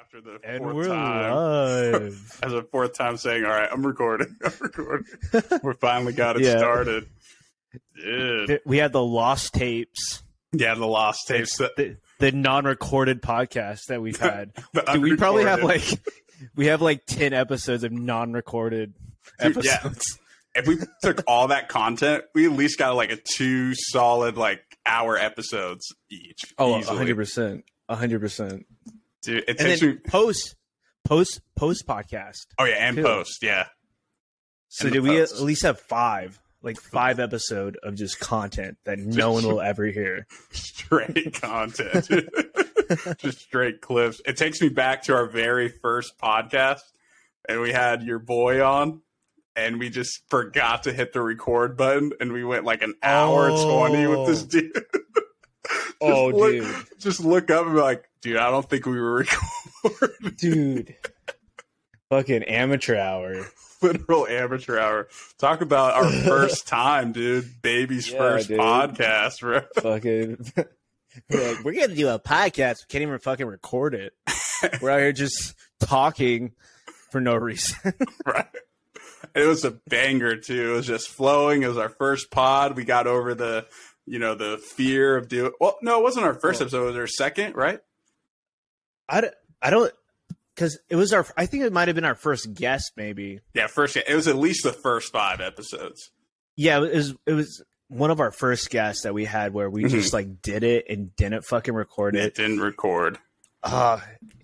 [0.00, 1.34] after the And fourth we're time.
[1.34, 2.38] live.
[2.42, 4.36] As a fourth time saying, "All right, I'm recording.
[4.44, 5.06] I'm recording."
[5.62, 6.58] we finally got it Yeah.
[6.58, 7.08] started.
[7.96, 10.22] Dude, we had the lost tapes,
[10.52, 11.56] yeah, the lost tapes.
[11.58, 14.52] That, the, the non-recorded podcast that we've had.
[14.92, 15.82] Dude, we probably have like
[16.54, 18.94] we have like ten episodes of non-recorded
[19.40, 20.18] episodes.
[20.54, 20.60] yeah.
[20.62, 24.62] if we took all that content, we at least got like a two solid like
[24.86, 26.40] hour episodes each.
[26.58, 28.66] Oh, hundred percent, hundred percent.
[29.24, 29.96] Dude, it And takes then me.
[30.06, 30.56] post,
[31.04, 32.46] post, post podcast.
[32.58, 33.02] Oh yeah, and too.
[33.02, 33.66] post, yeah.
[34.68, 38.98] So And did we at least have five, like five episode of just content that
[39.00, 40.26] no one will ever hear?
[40.50, 42.08] straight content,
[43.18, 44.20] just straight clips.
[44.26, 46.80] It takes me back to our very first podcast,
[47.48, 49.00] and we had your boy on,
[49.56, 53.48] and we just forgot to hit the record button, and we went like an hour
[53.50, 53.86] Oh.
[53.88, 54.46] twenty with this oh.
[54.46, 54.84] dude.
[56.00, 56.76] Oh, look, dude.
[56.98, 59.14] just look up and be like, dude, I don't think we were
[59.84, 60.34] recording.
[60.36, 60.96] Dude,
[62.10, 63.46] fucking amateur hour.
[63.82, 65.08] Literal amateur hour.
[65.38, 67.60] Talk about our first time, dude.
[67.62, 68.58] Baby's Yeah, first dude.
[68.58, 69.60] podcast, bro.
[69.76, 70.38] fucking
[71.30, 74.14] we're, like, we're gonna do a podcast we can't even fucking record it
[74.80, 76.52] we're out here just talking
[77.12, 77.92] for no reason
[78.26, 78.46] right.
[79.34, 80.72] It was a banger too.
[80.72, 81.62] It was just flowing.
[81.62, 82.76] It was our first pod.
[82.76, 83.66] We got over the,
[84.06, 85.50] you know, the fear of doing.
[85.60, 86.84] Well, no, it wasn't our first episode.
[86.84, 87.80] It was our second, right?
[89.08, 89.92] I don't i don't
[90.54, 93.66] because it was our i think it might have been our first guest maybe Yeah,
[93.66, 93.96] first.
[93.96, 96.10] It was at least the first five episodes.
[96.56, 99.84] yeah it was it was one of our first guests that we had where we
[99.84, 103.18] just like did it and didn't fucking record It it didn't record.
[103.62, 104.00] uh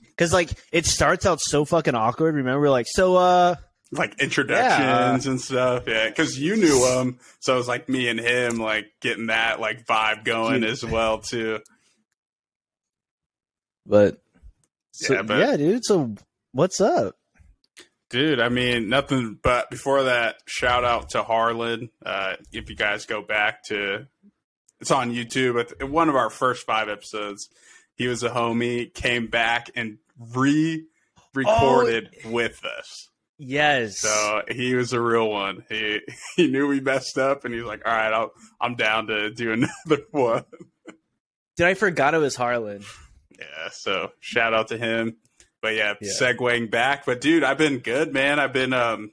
[0.08, 3.54] because like it starts out so fucking awkward remember like so uh
[3.92, 5.84] Like introductions and stuff.
[5.88, 9.58] Yeah, because you knew him, so it was like me and him, like getting that
[9.58, 10.70] like vibe going Dude.
[10.70, 11.58] as well too.
[13.86, 14.22] but
[14.92, 16.14] so, Yeah, but- yeah dude so
[16.52, 17.16] what's up
[18.10, 21.90] Dude, I mean, nothing but before that, shout out to Harlan.
[22.04, 24.08] Uh, if you guys go back to,
[24.80, 25.54] it's on YouTube.
[25.54, 27.48] But one of our first five episodes,
[27.94, 29.98] he was a homie, came back and
[30.34, 30.84] re
[31.34, 33.08] recorded with us.
[33.38, 35.62] yes So he was a real one.
[35.68, 36.00] He
[36.36, 39.52] he knew we messed up, and he's like, "All right, I'll, I'm down to do
[39.86, 40.44] another one."
[41.56, 42.82] Dude, I forgot it was Harlan.
[43.40, 45.16] Yeah, so shout out to him.
[45.62, 46.12] But yeah, Yeah.
[46.20, 47.04] segueing back.
[47.06, 48.38] But dude, I've been good, man.
[48.38, 49.10] I've been um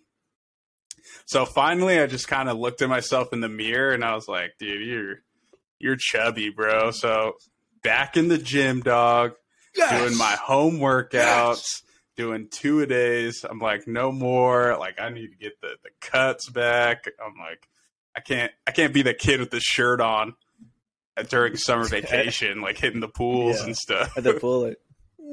[1.25, 4.27] so finally I just kind of looked at myself in the mirror and I was
[4.27, 5.15] like, dude, you're
[5.79, 6.91] you're chubby, bro.
[6.91, 7.33] So
[7.83, 9.33] back in the gym, dog,
[9.75, 11.81] doing my home workouts,
[12.15, 13.45] doing two a days.
[13.47, 14.75] I'm like, no more.
[14.79, 17.05] Like I need to get the, the cuts back.
[17.23, 17.67] I'm like,
[18.15, 20.33] I can't I can't be the kid with the shirt on
[21.29, 23.65] during summer vacation, like hitting the pools Yeah.
[23.65, 24.17] and stuff.
[24.17, 24.79] At the bullet.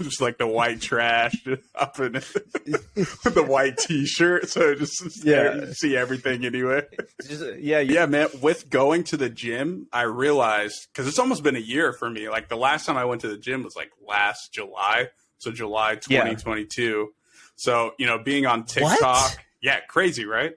[0.00, 1.34] just like the white trash
[1.74, 5.54] up in with the white t-shirt so just Yeah.
[5.54, 6.82] you see everything anyway
[7.26, 7.80] Just, yeah, yeah.
[7.80, 11.92] yeah man with going to the gym i realized because it's almost been a year
[11.92, 15.08] for me like the last time i went to the gym was like last july
[15.38, 16.20] so july Yeah.
[16.24, 17.08] 2022
[17.56, 20.52] so you know being on tiktok yeah crazy right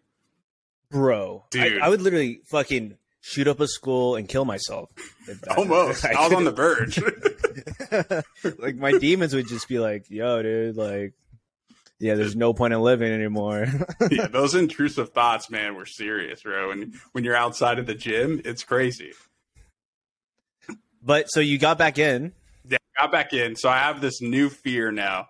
[0.92, 1.46] Bro.
[1.50, 1.82] Dude.
[1.82, 4.90] I, I would literally fucking shoot up a school and kill myself.
[5.50, 7.00] I- almost I i was on the verge
[8.60, 11.14] like my demons would just be like, yo, dude, like
[12.00, 13.68] yeah, there's no point in living anymore.
[14.12, 18.42] yeah those intrusive thoughts man were serious bro and when you're outside of the gym
[18.44, 19.14] it's crazy
[21.04, 22.34] but so you got back in.
[22.68, 23.56] yeah, got back in.
[23.56, 25.28] So I have this new fear now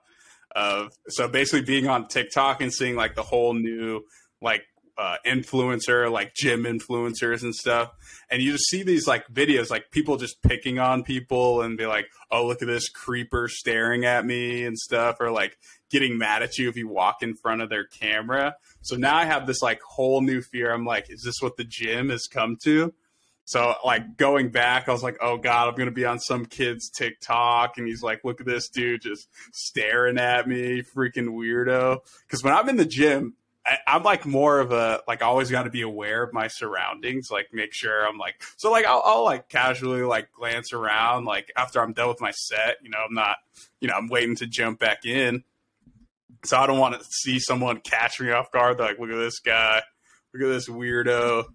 [0.54, 4.02] of so basically being on TikTok and seeing like the whole new
[4.42, 4.64] like
[4.98, 7.92] uh, influencer, like gym influencers and stuff.
[8.30, 11.86] And you just see these like videos, like people just picking on people and be
[11.86, 15.58] like, oh, look at this creeper staring at me and stuff, or like
[15.90, 18.56] getting mad at you if you walk in front of their camera.
[18.82, 20.74] So now I have this like whole new fear.
[20.74, 22.94] I'm like, is this what the gym has come to?
[23.44, 26.90] So like going back, I was like, oh god, I'm gonna be on some kid's
[26.90, 32.00] TikTok, and he's like, look at this dude just staring at me, freaking weirdo.
[32.26, 33.36] Because when I'm in the gym,
[33.66, 36.48] I, I'm like more of a like I always got to be aware of my
[36.48, 41.26] surroundings, like make sure I'm like so like I'll, I'll like casually like glance around
[41.26, 43.38] like after I'm done with my set, you know, I'm not,
[43.80, 45.44] you know, I'm waiting to jump back in.
[46.44, 48.80] So I don't want to see someone catch me off guard.
[48.80, 49.82] They're like, look at this guy,
[50.34, 51.46] look at this weirdo.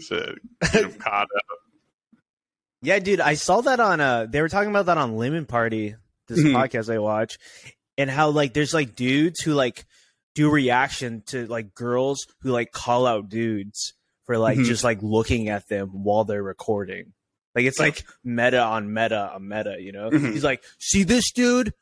[0.00, 1.58] So get him caught up.
[2.80, 5.94] Yeah, dude, I saw that on uh they were talking about that on Lemon Party,
[6.28, 6.52] this Mhm.
[6.52, 7.38] podcast I watch,
[7.98, 9.84] and how like there's like dudes who like
[10.34, 13.94] do reaction to like girls who like call out dudes
[14.24, 14.64] for like Mhm.
[14.64, 17.12] just like looking at them while they're recording.
[17.54, 20.10] Like it's like meta on meta on meta, you know?
[20.10, 20.32] Mhm.
[20.32, 21.74] He's like, see this dude?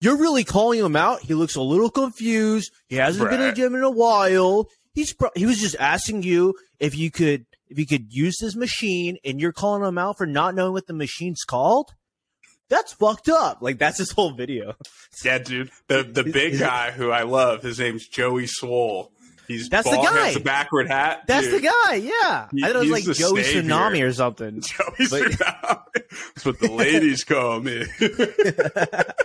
[0.00, 1.20] You're really calling him out.
[1.22, 2.70] He looks a little confused.
[2.88, 4.68] He hasn't been in the gym in a while.
[4.92, 8.54] He's pro- he was just asking you if you could if you could use this
[8.54, 11.94] machine and you're calling him out for not knowing what the machine's called?
[12.74, 13.58] That's fucked up.
[13.60, 14.74] Like that's his whole video.
[15.24, 15.70] Yeah, dude.
[15.86, 19.12] The the big guy who I love, his name's Joey Swole.
[19.46, 20.26] He's That's the guy.
[20.26, 21.22] has a backward hat.
[21.28, 21.62] That's dude.
[21.62, 22.48] the guy, yeah.
[22.50, 23.62] He- I thought it was like Joey savior.
[23.62, 24.60] Tsunami or something.
[24.62, 25.78] Joey But- Tsunami.
[26.34, 27.84] That's what the ladies call me.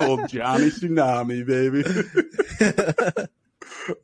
[0.00, 1.82] Old Johnny Tsunami, baby.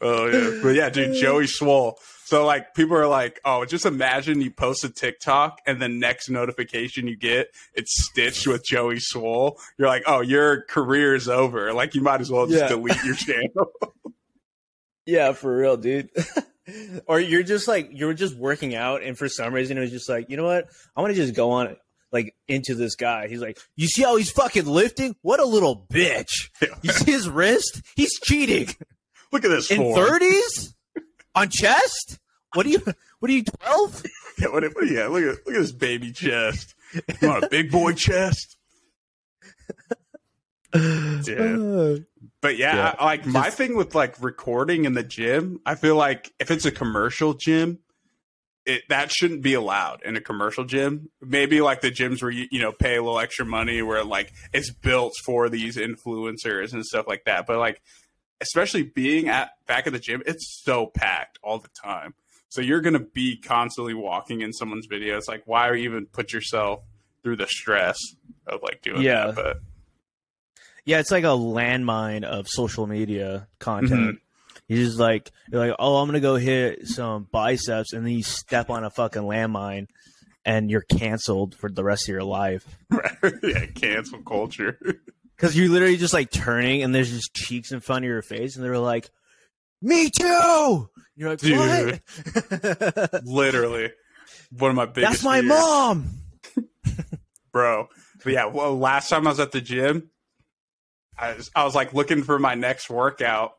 [0.01, 1.99] oh yeah, but yeah, dude, Joey Swole.
[2.35, 6.29] So like, people are like, "Oh, just imagine you post a TikTok and the next
[6.29, 11.73] notification you get, it's stitched with Joey Swole." You're like, "Oh, your career is over.
[11.73, 12.69] Like, you might as well just Yeah.
[12.69, 13.73] delete your channel."
[15.07, 16.11] Yeah, for real, dude.
[17.07, 20.09] or you're just like you're just working out, and for some reason it was just
[20.09, 20.67] like, you know what?
[20.97, 21.77] I want to just go on
[22.11, 23.29] like into this guy.
[23.29, 25.15] He's like, you see how he's fucking lifting?
[25.23, 26.51] What a little bitch!
[26.83, 27.81] You see his wrist?
[27.95, 28.75] He's cheating
[29.31, 29.95] Look at this in form.
[30.05, 30.75] thirties
[31.35, 32.19] on chest.
[32.55, 32.81] What are you?
[33.21, 33.45] What are you?
[33.45, 34.03] Twelve?
[34.37, 36.75] Yeah, what, what- yeah, look at look at this baby chest.
[37.23, 38.56] You want a big boy chest?
[40.75, 41.97] Yeah.
[42.41, 45.97] But yeah, Yeah, I, like my thing with like recording in the gym, I feel
[45.97, 47.79] like if it's a commercial gym,
[48.67, 51.09] it that shouldn't be allowed in a commercial gym.
[51.23, 54.31] Maybe like the gyms where you you know pay a little extra money, where like
[54.53, 57.47] it's built for these influencers and stuff like that.
[57.47, 57.81] But like,
[58.43, 62.12] especially being at back at the gym, it's so packed all the time.
[62.55, 65.17] So you're gonna be constantly walking in someone's video.
[65.17, 66.85] It's like why even put yourself
[67.25, 67.99] through the stress
[68.47, 69.27] of like doing Yeah.
[69.27, 69.35] that?
[69.35, 69.61] But
[70.85, 74.19] Yeah, it's like a landmine of social media content.
[74.19, 74.19] Mhm.
[74.69, 78.23] You're just like you're like, oh, I'm gonna go hit some biceps, and then you
[78.23, 79.89] step on a fucking landmine,
[80.45, 82.65] and you're canceled for the rest of your life
[83.43, 84.79] yeah, cancel culture.
[85.37, 88.55] because you're literally just like turning, and there's just cheeks in front of your face,
[88.55, 89.11] and they're like,
[89.83, 92.00] "Me too." You're like, Dude.
[92.32, 93.93] "What?" Literally,
[94.50, 95.12] one of my biggest.
[95.12, 96.11] That's my fears, mom.
[97.52, 97.88] bro.
[98.22, 100.11] But yeah, well, last time I was at the gym,
[101.19, 103.52] I was, I was like looking for my next workout,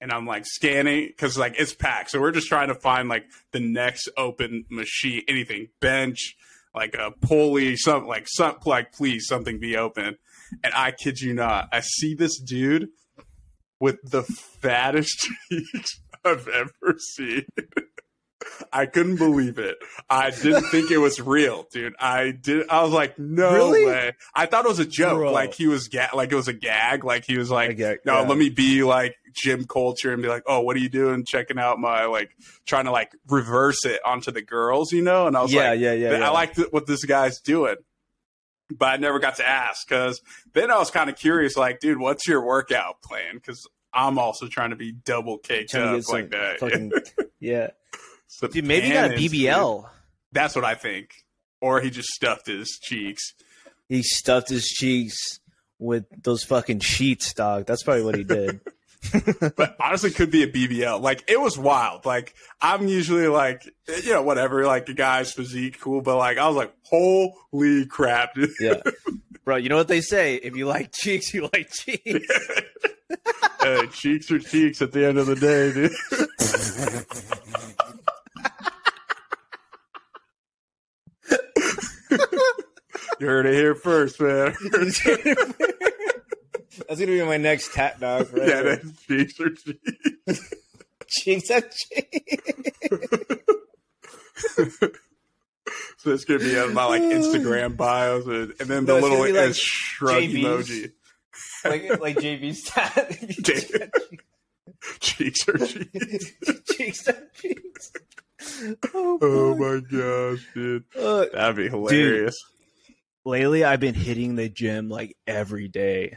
[0.00, 2.10] and I'm like scanning because like it's packed.
[2.10, 6.36] So we're just trying to find like the next open machine, anything, bench,
[6.74, 10.16] like a pulley, something like something like please something be open.
[10.64, 12.88] And I kid you not, I see this dude
[13.80, 17.44] with the fattest cheeks I've ever seen.
[18.72, 19.76] I couldn't believe it.
[20.08, 21.94] I didn't think it was real, dude.
[21.98, 22.68] I did.
[22.70, 23.84] I was like, no Really?
[23.84, 24.12] way.
[24.34, 25.18] I thought it was a joke.
[25.18, 25.32] Bro.
[25.32, 27.04] Like he was ga- like it was a gag.
[27.04, 28.20] Like he was like, no, yeah.
[28.20, 31.24] let me be like gym culture and be like, oh, what are you doing?
[31.26, 32.30] Checking out my like
[32.64, 35.26] trying to like reverse it onto the girls, you know?
[35.26, 36.30] And I was Yeah, like, yeah, yeah, I yeah.
[36.30, 37.76] like th- what this guy's doing.
[38.70, 40.20] But I never got to ask because
[40.52, 43.34] then I was kind of curious, like, dude, what's your workout plan?
[43.34, 46.60] Because I'm also trying to be double caked up get some like that.
[46.60, 46.92] fucking
[47.40, 47.68] yeah.
[48.26, 49.40] Some Dude, maybe he got a cannons, dude.
[49.42, 49.88] BBL.
[50.32, 51.10] That's what I think.
[51.60, 53.34] Or he just stuffed his cheeks.
[53.88, 55.16] He stuffed his cheeks
[55.78, 57.66] with those fucking sheets, dog.
[57.66, 58.60] That's probably what he did.
[59.56, 61.00] But honestly, could be a BBL.
[61.00, 62.04] Like it was wild.
[62.04, 64.66] Like I'm usually like, you know, whatever.
[64.66, 66.00] Like the guy's physique, cool.
[66.02, 68.50] But like I was like, holy crap, dude.
[68.60, 68.80] yeah.
[69.44, 70.34] Bro, you know what they say?
[70.34, 72.28] If you like cheeks, you like cheeks.
[73.60, 75.92] Hey, cheeks are cheeks at the end of the day, dude.
[83.20, 84.54] you heard it here first, man.
[86.88, 88.32] That's gonna be my next tat dog.
[88.32, 90.54] Right yeah, that's cheeks are cheeks.
[91.08, 92.62] cheeks are cheeks.
[95.98, 99.08] So it's gonna be on my like Instagram bios, and, and then the No, it's
[99.08, 100.68] little like shrug JB's.
[100.70, 100.92] emoji.
[101.64, 103.16] Like like JB's tat.
[103.42, 103.88] J-
[105.00, 106.32] cheeks are cheeks.
[106.72, 107.92] cheeks are cheeks.
[108.94, 112.36] Oh, Oh my gosh, dude, Uh, that'd be hilarious.
[113.24, 116.16] lately, I've been hitting the gym like every day.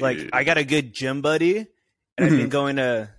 [0.00, 1.66] Like I got a good gym buddy,
[2.16, 3.10] and I've been going to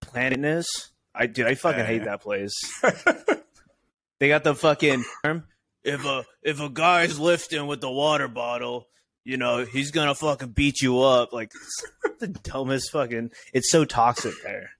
[0.00, 0.66] Planet Fitness.
[1.14, 2.52] I dude, I fucking hate that place.
[4.20, 5.02] They got the fucking
[5.82, 8.86] if a if a guy's lifting with the water bottle,
[9.24, 11.32] you know he's gonna fucking beat you up.
[11.32, 11.52] Like
[12.20, 13.30] the dumbest fucking.
[13.52, 14.70] It's so toxic there.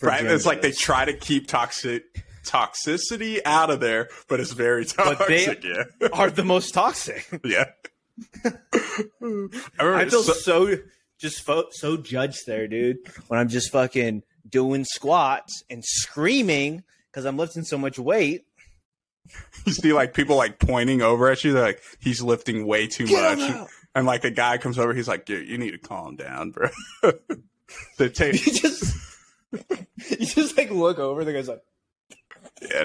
[0.00, 0.24] right?
[0.24, 2.04] It's like they try to keep toxic
[2.44, 5.64] toxicity out of there, but it's very But they- toxic.
[5.64, 7.28] yeah, are the most toxic.
[7.44, 7.66] yeah.
[8.44, 8.50] I
[9.78, 10.76] I feel so- so,
[11.18, 12.98] just fo- so judged there, dude.
[13.28, 18.44] When I'm just fucking doing squats and screaming because I'm lifting so much weight.
[19.66, 21.52] you see like people like pointing over at you.
[21.52, 23.68] They're like, he's lifting way too Get much.
[23.94, 26.68] And like the guy comes over, he's like, dude, you need to calm down, bro.
[27.98, 28.96] the take You just
[30.10, 31.24] you just like look over.
[31.24, 31.62] The guy's like,
[32.62, 32.84] yeah,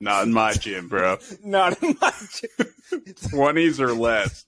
[0.00, 1.18] not in my gym, bro.
[1.44, 3.14] not in my gym.
[3.30, 4.46] Twenties or less.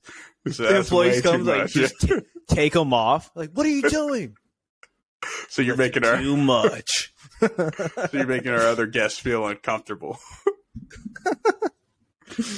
[0.50, 1.72] So The that's employees way come too like much.
[1.74, 3.30] just t- take them off.
[3.34, 4.36] Like, what are you doing?
[5.50, 7.12] so you're making our Too much.
[7.40, 10.18] so you're making our other guests feel uncomfortable.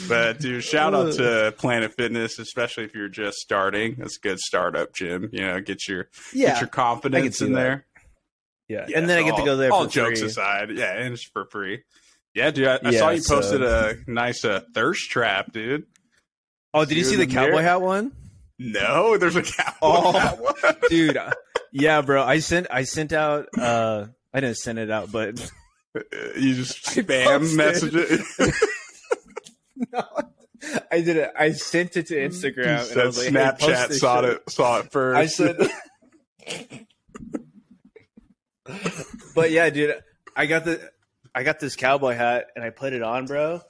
[0.08, 3.96] But dude, shout out to Planet Fitness, especially if you're just starting.
[3.98, 5.28] That's a good startup gym.
[5.32, 7.58] You know, get your Yeah, get your confidence in that.
[7.60, 7.86] there.
[8.68, 8.84] yeah.
[8.88, 9.72] Yeah, and then I so get to go there.
[9.72, 10.28] All for jokes free.
[10.28, 11.82] aside, yeah, and it's for free.
[12.34, 15.84] Yeah, dude, I, I Yeah, saw you so- posted a nice uh, thirst trap, dude.
[16.74, 17.62] Oh, did you See see the the cowboy mirror?
[17.62, 18.12] hat one?
[18.58, 19.74] No, there's a cowboy.
[19.82, 20.12] Oh.
[20.12, 20.54] hat one.
[20.88, 21.30] dude uh,
[21.72, 25.50] yeah bro i sent i sent out uh i didn't send it out but
[26.38, 27.56] you just I spam posted.
[27.56, 28.54] message it.
[29.92, 30.04] no
[30.90, 33.88] i did it i sent it to instagram and I Said was like, hey, Snapchat
[33.88, 35.18] this saw it saw it first.
[35.18, 35.56] i said
[39.34, 39.94] but yeah dude
[40.36, 40.90] i got the
[41.34, 43.60] i got this cowboy hat and i put it on bro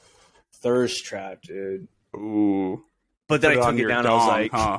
[0.56, 2.84] thirst trap dude Ooh.
[3.26, 4.78] but then Put i took it your down i was like huh?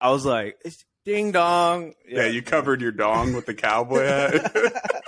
[0.00, 4.52] i was like it's ding dong Yeah, you covered your dong with the cowboy hat.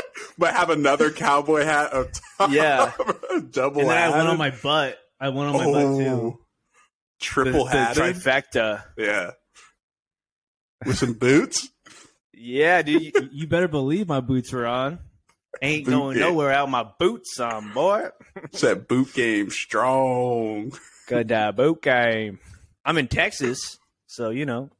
[0.38, 2.50] but have another cowboy hat up top.
[2.50, 2.92] Yeah.
[3.50, 4.98] Double And I went on my butt.
[5.20, 6.06] I went on my butt too.
[6.08, 6.38] Oh.
[7.20, 9.32] Triple the trifecta yeah.
[10.86, 11.68] With some boots?
[12.32, 15.00] yeah dude you- You better believe my boots were on.
[15.60, 16.22] ain't Boot going game.
[16.22, 18.08] nowhere out my boots on boy
[18.44, 20.72] It's that boot game strong.
[21.08, 22.38] Good uh, boat game.
[22.86, 24.70] I'm in Texas, so you know.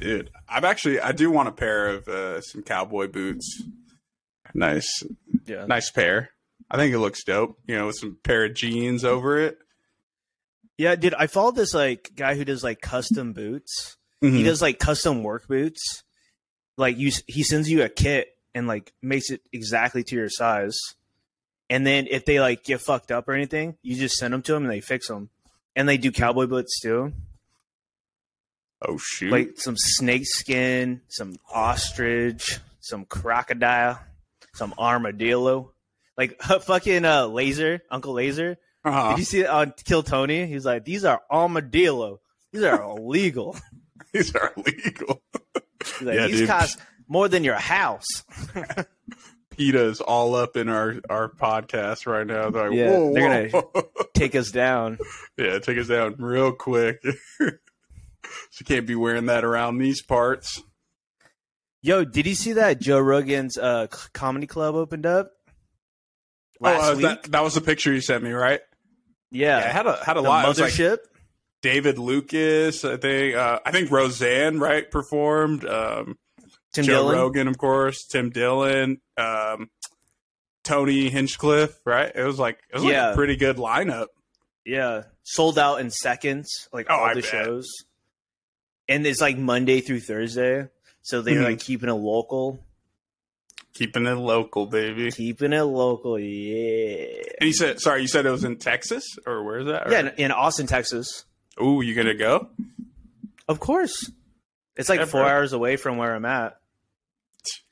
[0.00, 3.62] Dude, I've actually I do want a pair of uh, some cowboy boots.
[4.54, 5.02] Nice,
[5.46, 5.66] Yeah.
[5.66, 6.30] nice pair.
[6.70, 7.58] I think it looks dope.
[7.66, 9.58] You know, with some pair of jeans over it.
[10.78, 13.96] Yeah, dude, I follow this like guy who does like custom boots.
[14.20, 14.44] He Mhm.
[14.44, 16.02] does like custom work boots.
[16.76, 20.78] Like you he sends you a kit and like makes it exactly to your size.
[21.68, 24.54] And then if they like get fucked up or anything, you just send them to
[24.54, 25.28] him and they fix them.
[25.76, 27.12] And they do cowboy boots too.
[28.86, 29.30] Oh shoot!
[29.30, 34.00] Like some snake skin, some ostrich, some crocodile,
[34.54, 35.72] some armadillo.
[36.16, 38.56] Like fucking uh Lazer, Uncle Lazer.
[38.84, 39.10] uh-huh.
[39.10, 40.46] Did you see it on Kill Tony?
[40.46, 42.20] He's like, these are armadillo.
[42.52, 43.56] These are illegal.
[44.12, 45.22] These are illegal.
[45.84, 46.48] He's like, Yeah, these dude.
[46.48, 48.06] cost more than your house.
[49.50, 52.50] PETA's all up in our our podcast right now.
[52.50, 53.70] They're like, Yeah, whoa, they're whoa.
[53.72, 54.98] Gonna take us down.
[55.36, 57.02] yeah, take us down real quick.
[58.50, 60.62] so you can't be wearing that around these parts.
[61.82, 65.30] Yo, did you see that Joe Rogan's uh, comedy club opened up
[66.60, 67.02] last oh, uh, week?
[67.02, 68.60] that, that was the picture you sent me, right?
[69.30, 70.44] yeah, it had a had a the lot.
[70.44, 70.98] It was like mothership.
[71.62, 73.36] David Lucas, I think.
[73.36, 75.64] Uh, I think Roseanne, right, performed.
[75.64, 76.18] Um,
[76.72, 77.16] Tim Joe Dillon.
[77.16, 78.06] Rogan, of course.
[78.06, 79.00] Tim Dillon.
[79.16, 79.68] Um,
[80.64, 82.12] Tony Hinchcliffe, right?
[82.14, 84.06] It was like it was like a pretty good lineup.
[84.64, 87.30] Yeah, sold out in seconds, like Oh, all I the bet.
[87.30, 87.66] shows.
[88.90, 90.68] And it's like Monday through Thursday,
[91.00, 91.44] so they're Mhm.
[91.44, 92.62] like keeping it local,
[93.72, 95.10] Keeping it local, baby.
[95.12, 96.18] keeping it local.
[96.18, 99.86] Yeah, And you said, sorry, you said it was in Texas or where is that?
[99.86, 101.24] Or- yeah, in, in Austin, Texas.
[101.62, 102.50] Ooh, you gonna go?
[103.48, 104.10] Of course,
[104.76, 106.58] it's like Yeah, four hours away from where I'm at.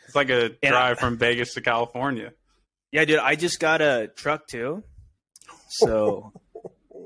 [0.06, 2.32] It's like a drive from Vegas to California.
[2.92, 4.82] Yeah, dude, I just got a truck too.
[5.68, 6.32] So,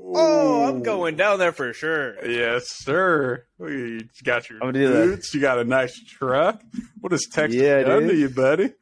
[0.03, 2.15] oh, I'm going down there for sure.
[2.27, 3.45] Yes, sir.
[3.59, 5.05] You got your I'm gonna do that.
[5.07, 5.33] boots.
[5.33, 6.61] You got a nice truck.
[7.01, 8.73] What has Texas Yeah, done to you, buddy?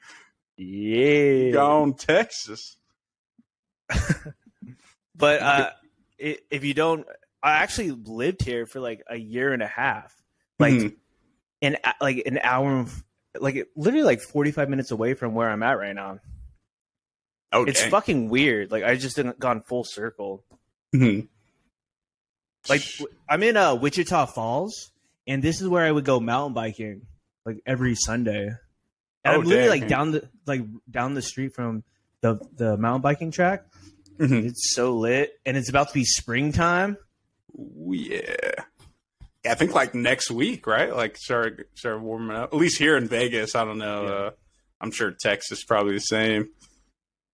[0.57, 2.77] Yeah, Gone Texas.
[5.15, 5.69] but uh,
[6.17, 7.05] if you don't,
[7.43, 10.13] I actually lived here for like a year and a half,
[10.59, 10.95] like Mhm.
[11.61, 12.85] an like an hour,
[13.39, 16.19] like literally like 45 minutes away from where I'm at right now.
[17.51, 17.91] oh, It's dang.
[17.91, 18.71] fucking weird.
[18.71, 20.43] Like I just didn't gone full circle.
[20.93, 21.27] Mhm.
[22.69, 22.83] Like
[23.29, 24.91] I'm in uh, Wichita Falls,
[25.27, 27.01] and this is where I would go mountain biking
[27.45, 28.47] like every Sunday.
[29.23, 31.83] And Oh, I'm literally like down the like down the street from
[32.21, 33.65] the the mountain biking track.
[34.19, 34.45] Mhm.
[34.47, 36.97] It's so lit, and it's about to be springtime.
[37.57, 38.51] Ooh, yeah.
[39.43, 40.95] Yeah, I think like next week, right?
[40.95, 42.53] Like start start warming up.
[42.53, 44.03] At least here in Vegas, I don't know.
[44.03, 44.09] Yeah.
[44.09, 44.31] Uh,
[44.79, 46.49] I'm sure Texas probably the same.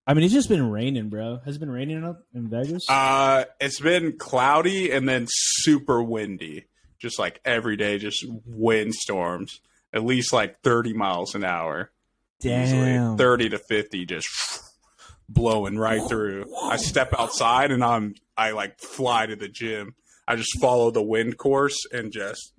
[0.09, 1.41] I mean, it's just been raining, bro.
[1.43, 2.89] Has it been raining up in Vegas?
[2.89, 6.65] Uh, it's been cloudy and then super windy.
[6.97, 9.59] Just like every day, just windstorms.
[9.93, 11.91] At least like 30 miles an hour.
[12.43, 13.17] Easily.
[13.17, 14.27] 30 to 50, just
[15.29, 16.45] blowing right through.
[16.63, 19.95] I step outside and I'm I like fly to the gym.
[20.27, 22.53] I just follow the wind course and just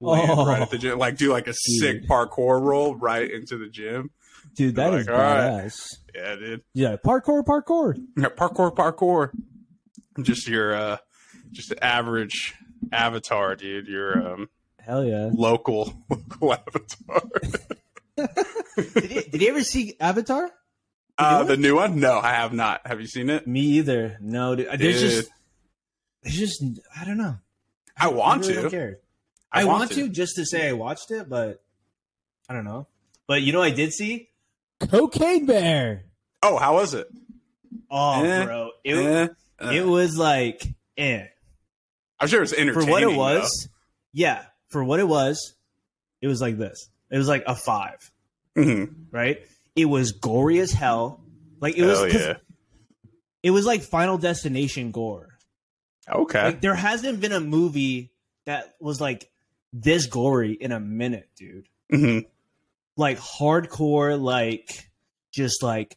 [0.00, 0.46] land Oh.
[0.46, 0.98] right at the gym.
[0.98, 4.10] Like do like a sick parkour roll right into the gym.
[4.54, 5.64] Dude, that Like, is all right.
[5.64, 5.96] badass.
[6.14, 6.62] Yeah, dude.
[6.74, 7.96] Yeah, parkour, parkour.
[8.16, 9.30] Yeah, parkour, parkour.
[10.22, 10.96] Just your uh
[11.52, 12.54] just the average
[12.92, 13.86] avatar, dude.
[13.88, 14.48] Your um
[14.78, 15.30] Hell yeah.
[15.32, 17.22] local local avatar.
[18.16, 20.50] did, you, did you ever see Avatar?
[21.16, 22.00] Uh, do the new one?
[22.00, 22.86] No, I have not.
[22.86, 23.46] Have you seen it?
[23.46, 24.18] Me either.
[24.20, 24.66] No, dude.
[24.78, 25.10] There's Dude.
[25.10, 25.30] just,
[26.22, 26.64] there's just,
[27.00, 27.36] I don't know.
[27.96, 28.60] I want really to.
[28.62, 28.98] Don't care.
[29.52, 30.08] I, want, to.
[30.08, 31.62] just to say I watched it, but
[32.48, 32.88] I don't know.
[33.28, 34.28] But you know, what I did see
[34.80, 36.04] Cocaine Bear.
[36.42, 37.06] Oh, how was it?
[37.90, 39.28] Oh, Eh, bro, it Eh,
[39.64, 40.62] uh, it was like,
[40.96, 41.26] eh.
[42.20, 42.86] I'm sure it's For entertaining.
[42.86, 43.68] For what it was,
[44.12, 44.44] yeah.
[44.68, 45.54] For what it was,
[46.20, 46.88] it was like this.
[47.10, 47.98] It was like a five,
[48.54, 48.62] though.
[48.62, 48.94] Mhm.
[49.10, 49.38] right?
[49.76, 51.20] It was gory as hell.
[51.60, 52.34] Like it was, Hell 'cause yeah.
[53.42, 55.28] it was like Final Destination gore.
[56.08, 56.44] Okay.
[56.44, 58.12] Like there hasn't been a movie
[58.46, 59.30] that was like
[59.72, 61.68] this gory in a minute, dude.
[61.92, 62.26] Mhm.
[62.96, 64.88] Like hardcore, like
[65.32, 65.96] just like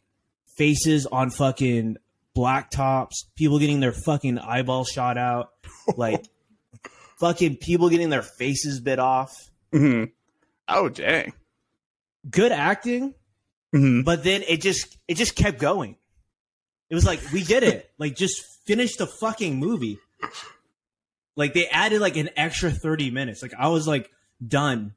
[0.56, 1.96] faces on fucking
[2.34, 5.50] black tops, people getting their fucking eyeball shot out,
[5.96, 6.24] like
[7.20, 9.32] fucking people getting their faces bit off.
[9.72, 10.10] Mhm.
[10.66, 11.32] Oh, dang.
[12.28, 13.14] Good acting,
[13.74, 14.04] Mhm.
[14.04, 15.96] but then it just it just kept going.
[16.90, 17.90] It was like we did it.
[17.98, 19.98] Like just finish the fucking movie.
[21.36, 23.40] Like they added like an extra 30 minutes.
[23.42, 24.10] Like I was like
[24.46, 24.94] done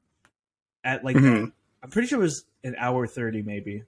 [0.83, 1.51] at like Mhm.
[1.83, 3.83] I'm pretty sure it was an hour 30 maybe.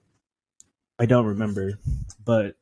[0.98, 1.78] I don't remember.
[2.24, 2.56] But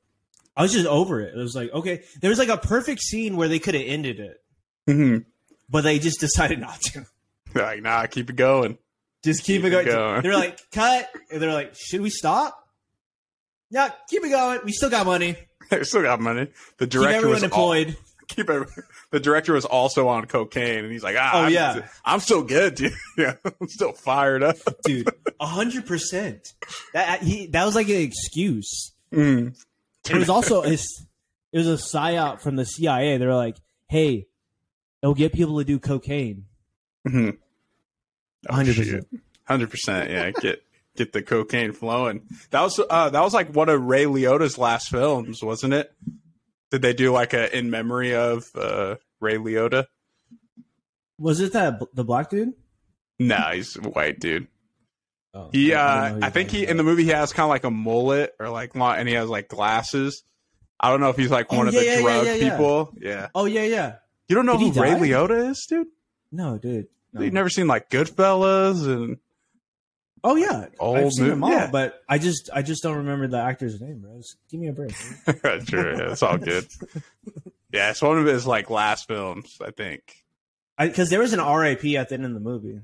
[0.57, 1.35] I was just over it.
[1.35, 4.21] It was like, okay, there was like a perfect scene where they could have ended
[4.21, 4.43] it,
[4.89, 5.25] Mhm.
[5.69, 7.07] but they just decided not to.
[7.53, 8.79] They're Like, nah, keep it going.
[9.25, 9.87] Just keep, Keep it going.
[9.87, 10.23] it going.
[10.23, 11.09] They're like, cut.
[11.31, 12.59] And they're like, should we stop?
[13.71, 14.61] Yeah, keep it going.
[14.65, 15.37] We still got money.
[15.71, 16.49] They still got money.
[16.79, 17.97] The director was al- employed.
[18.35, 18.67] Keep every-
[19.11, 21.89] the director was also on cocaine, and he's like, ah, Oh, I'm, yeah.
[22.05, 22.93] I'm still good, dude.
[23.19, 24.56] yeah, I'm still fired up.
[24.85, 25.09] dude.
[25.41, 26.52] A hundred percent.
[26.95, 28.93] That he that was like an excuse.
[29.13, 29.56] Mm.
[30.11, 30.78] It was also a, it
[31.52, 33.19] was a psyop from the CIA.
[33.19, 33.56] They were like,
[33.89, 34.26] "Hey,
[35.02, 36.47] it'll get people to do cocaine."
[37.06, 37.37] Mhm.
[38.49, 39.04] Oh, 100%.
[39.45, 40.30] Hundred percent, yeah.
[40.30, 40.63] Get
[40.97, 42.23] get the cocaine flowing.
[42.50, 45.93] That was uh, that was like one of Ray Liotta's last films, wasn't it?
[46.73, 49.85] Did they do like a in memory of uh, Ray Liotta?
[51.19, 52.54] Was it that the black dude?
[53.19, 54.49] Nah, he's a white dude.
[55.35, 57.65] Oh, He, I uh, I think he in the movie he has kind of like
[57.65, 60.25] a mullet or like long, and he has like glasses.
[60.80, 62.50] I don't know if he's like Oh, one of the yeah, yeah, drug yeah, yeah.
[62.50, 62.95] people.
[63.00, 63.97] Yeah, Oh yeah, yeah.
[64.28, 64.99] you don't know Did who Ray die?
[65.00, 65.87] Liotta is, dude?
[66.32, 66.87] No, dude.
[67.13, 67.21] No.
[67.21, 69.19] You've never seen like Goodfellas and
[70.25, 71.71] Oh yeah, Old I've seen them movie- all, yeah.
[71.71, 74.17] but I just I just don't remember the actor's name, bro.
[74.19, 74.95] Just give me a break.
[74.95, 76.67] sure, yeah, it's all good.
[77.73, 80.02] Yeah, it's one of his like last films, I think.
[80.78, 82.78] Because there was an RIP at the end of the movie.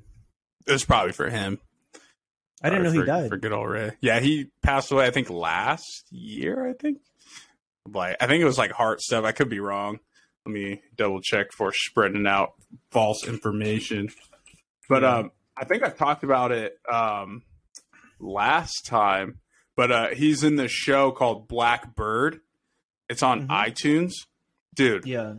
[0.66, 1.59] It was probably for him.
[2.62, 3.29] I didn't know Probably he for, died.
[3.29, 3.90] For good old Ray.
[4.01, 5.07] Yeah, he passed away.
[5.07, 6.66] I think last year.
[6.66, 7.01] I think.
[7.87, 9.27] Like I think it was like heart stuff.
[9.27, 10.01] I could be wrong.
[10.46, 12.55] Let me double check for spreading out
[12.90, 14.09] false information.
[14.88, 15.16] But Yeah.
[15.18, 17.42] um, I think I talked about it um
[18.21, 19.38] last time.
[19.77, 22.40] But uh, he's in this show called Black Bird.
[23.09, 23.49] It's on Mhm.
[23.49, 24.12] iTunes,
[24.75, 25.35] dude Yeah.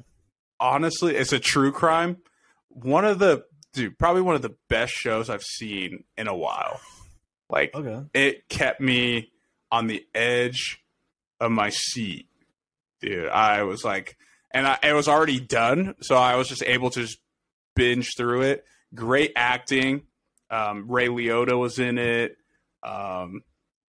[0.59, 2.17] honestly, it's a true crime.
[2.69, 6.79] One of the dude, probably one of the best shows I've seen in a while.
[7.49, 8.03] Like Okay.
[8.13, 9.31] it kept me
[9.71, 10.83] on the edge
[11.39, 12.27] of my seat,
[13.01, 13.27] dude.
[13.29, 14.17] I was like,
[14.51, 17.19] and I, it was already done, so I was just able to just
[17.75, 18.65] binge through it.
[18.95, 20.07] Great acting.
[20.49, 22.37] Um, Ray Liotta was in it.
[22.83, 23.43] Um,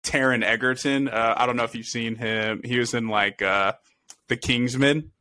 [0.04, 1.08] Taron Egerton.
[1.08, 2.60] Uh, I don't know if you've seen him.
[2.64, 3.74] He was in like uh,
[4.28, 5.12] The Kingsman.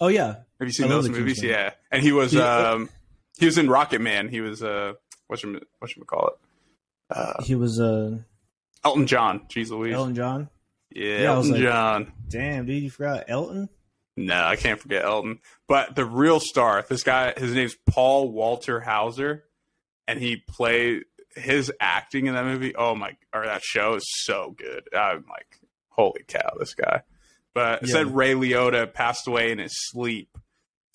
[0.00, 0.26] Oh yeah.
[0.60, 1.40] Have you seen I those movies?
[1.40, 1.50] Kingsman.
[1.50, 2.88] Yeah, and he was um,
[3.38, 4.28] he was in Rocket Man.
[4.28, 4.94] He was uh
[5.26, 6.34] what you what you call it?
[7.16, 8.18] Uh, He was uh
[8.84, 9.40] Elton John.
[9.48, 9.94] Jeez Louise.
[9.94, 10.48] Elton John.
[10.90, 12.12] yeah, Yeah, Elton like- John.
[12.28, 13.68] Damn, dude, you forgot Elton?
[14.16, 15.38] No, I can't forget Elton.
[15.68, 19.44] But the real star, this guy, his name's Paul Walter Hauser,
[20.08, 21.04] and he played
[21.36, 22.74] his acting in that movie.
[22.74, 24.88] Oh my, or that show is so good.
[24.92, 27.02] I'm like, holy cow, this guy.
[27.54, 27.92] But it Yeah.
[27.92, 30.36] said Ray Liotta passed away in his sleep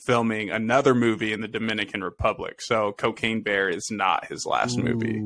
[0.06, 2.62] filming another movie in the Dominican Republic.
[2.62, 5.22] So Cocaine Bear is not his last movie.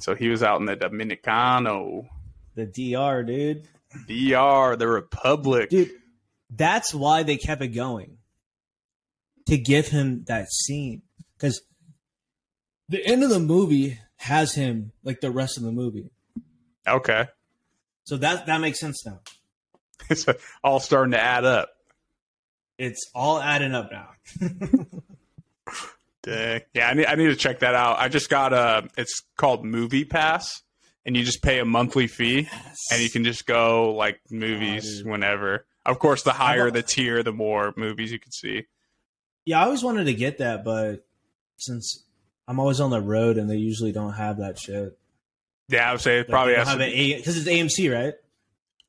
[0.00, 2.08] So he was out in the Dominicano,
[2.54, 3.68] The DR, dude.
[4.06, 5.68] DR, the Republic.
[5.70, 5.90] Dude,
[6.50, 8.18] that's why they kept it going.
[9.48, 11.02] To give him that scene.
[11.36, 11.60] Because
[12.88, 16.10] the end of the movie has him like the rest of the movie.
[16.86, 17.26] Okay.
[18.04, 19.20] So that that makes sense now.
[20.10, 21.70] It's uh, all starting to add up.
[22.78, 24.08] It's all adding up now.
[26.22, 26.62] Dang.
[26.74, 27.98] Yeah, I need, I need to check that out.
[27.98, 28.88] I just got a.
[28.98, 30.62] It's called Movie Pass,
[31.06, 32.48] and you just pay a monthly fee,
[32.90, 35.64] and you can just go like movies whenever.
[35.86, 38.64] Of course, the higher the tier, the more movies you can see.
[39.44, 41.06] Yeah, I always wanted to get that, but
[41.56, 42.04] since
[42.46, 44.98] I'm always on the road and they usually don't have that shit.
[45.68, 48.14] Yeah, I would say it probably has to have be- it because it's AMC, right?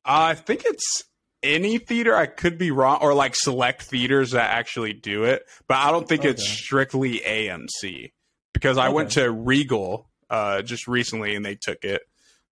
[0.04, 1.04] I think it's
[1.42, 2.14] any theater.
[2.14, 6.06] I could be wrong, or like select theaters that actually do it, but I don't
[6.08, 8.12] think it's strictly AMC
[8.52, 12.02] because I went to Regal uh, just recently and they took it.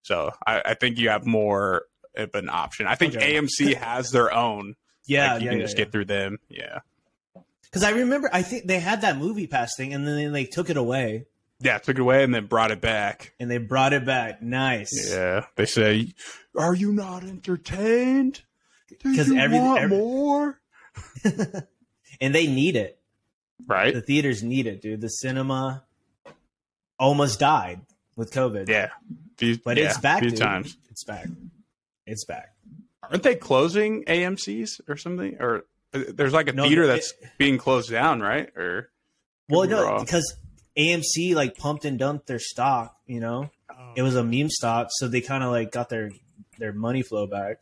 [0.02, 1.84] So I, I think you have more
[2.16, 2.86] of an option.
[2.86, 3.34] I think Okay.
[3.34, 4.74] AMC has their own.
[5.06, 5.84] Yeah, like, you yeah, can yeah, just yeah.
[5.84, 6.38] get through them.
[6.48, 6.78] Yeah,
[7.74, 10.70] Because I remember, I think they had that movie pass thing, and then they took
[10.70, 11.26] it away,
[11.60, 11.78] yeah.
[11.78, 13.32] Took it away and then brought it back.
[13.40, 14.40] and they brought it back.
[14.42, 15.10] Nice.
[15.10, 16.12] Yeah, they say,
[16.56, 18.42] "Are you not entertained?
[19.02, 20.60] Do 'Cause you every- want every- more?"
[22.20, 23.00] and they need it.
[23.66, 23.92] Right?
[23.94, 25.00] The theaters need it, dude.
[25.00, 25.84] The cinema
[26.98, 27.80] almost died
[28.16, 28.68] with COVID.
[28.68, 28.90] Yeah,
[29.38, 30.38] Few- but yeah, it's back, few dude.
[30.38, 30.76] times.
[30.90, 31.26] It's back.
[32.06, 32.52] It's back.
[33.02, 35.36] Aren't they closing AMC's or something?
[35.40, 38.50] Or there's like a No, theater it- that's being closed down, right?
[38.56, 38.90] Or
[39.48, 40.00] Well, no, wrong.
[40.04, 40.36] because
[40.76, 42.96] AMC like pumped and dumped their stock.
[43.06, 43.92] You know, oh.
[43.96, 46.10] it was a meme stock, so they kind of like got their
[46.58, 47.58] their money flow back.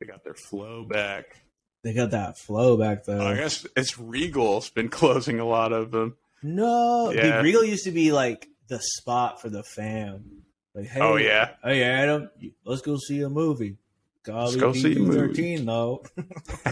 [0.00, 1.36] they got their flow back.
[1.82, 3.26] They got that flow back though.
[3.26, 6.16] I guess it's Regal's been closing a lot of them.
[6.42, 7.36] No, Yeah.
[7.36, 10.42] dude, Regal used to be like the spot for the fam.
[10.74, 12.30] Like, hey, Oh yeah, hey Adam,
[12.64, 13.76] let's go see a movie.
[14.24, 15.16] Golly, go see a movie.
[15.18, 16.04] thirteen though.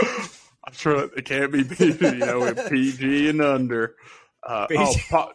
[0.00, 3.94] I'm sure it can't be PG, you know, with PG and under.
[4.42, 5.32] Uh, oh, pa-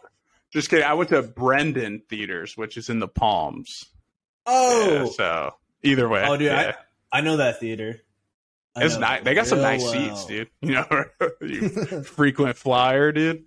[0.52, 0.84] just kidding.
[0.84, 3.84] I went to Brenden Theaters, which is in the Palms.
[4.46, 6.76] Oh, Yeah, so either way, oh, dude, yeah.
[7.12, 8.00] I I know that theater.
[8.76, 9.22] I it's nice.
[9.24, 9.92] They got some nice well.
[9.92, 10.48] seats, dude.
[10.60, 11.04] You know,
[11.40, 11.68] you
[12.02, 13.44] frequent flyer, dude.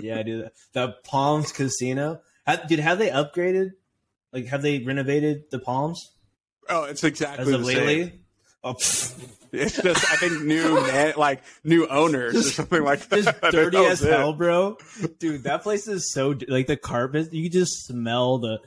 [0.00, 0.50] yeah, dude.
[0.72, 2.20] The Palms Casino.
[2.46, 3.70] Ha- Dude, have they upgraded?
[4.32, 6.10] Like, have they renovated the Palms
[6.70, 7.76] Oh, it's exactly as the of same.
[7.86, 8.20] lately?
[8.62, 8.74] Oh.
[9.52, 13.16] It's just I think new man, like new owners or something like that.
[13.24, 14.12] just dirty as was it.
[14.12, 14.76] hell, bro.
[15.18, 17.32] Dude, that place is so like the carpet.
[17.32, 18.58] You just smell the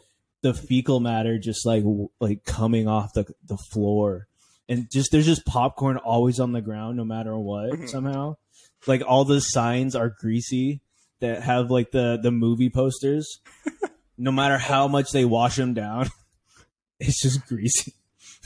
[0.42, 1.84] the fecal matter just like
[2.20, 4.28] like coming off the the floor,
[4.68, 7.70] and just there's just popcorn always on the ground, no matter what.
[7.74, 7.88] Mhm.
[7.88, 8.38] Somehow,
[8.88, 10.82] like all the signs are greasy
[11.20, 13.40] that have like the the movie posters.
[14.18, 16.10] no matter how much they wash them down,
[17.04, 17.94] it's just greasy.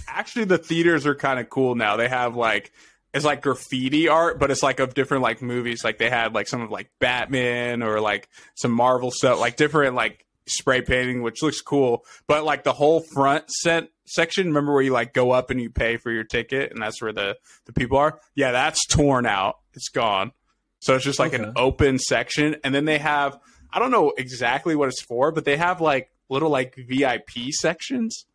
[0.07, 1.97] Actually, the theaters are kind of cool now.
[1.97, 2.71] They have like
[3.13, 5.83] it's like graffiti art, but it's like of different like movies.
[5.83, 9.95] Like they had like some of like Batman or like some Marvel stuff, like different
[9.95, 12.05] like spray painting, which looks cool.
[12.27, 15.69] But like the whole front set section, remember where you like go up and you
[15.69, 18.19] pay for your ticket, and that's where the the people are.
[18.35, 19.57] Yeah, that's torn out.
[19.73, 20.31] It's gone.
[20.79, 23.39] So it's just like an open section, and then they have
[23.71, 28.25] I don't know exactly what it's for, but they have like little like VIP sections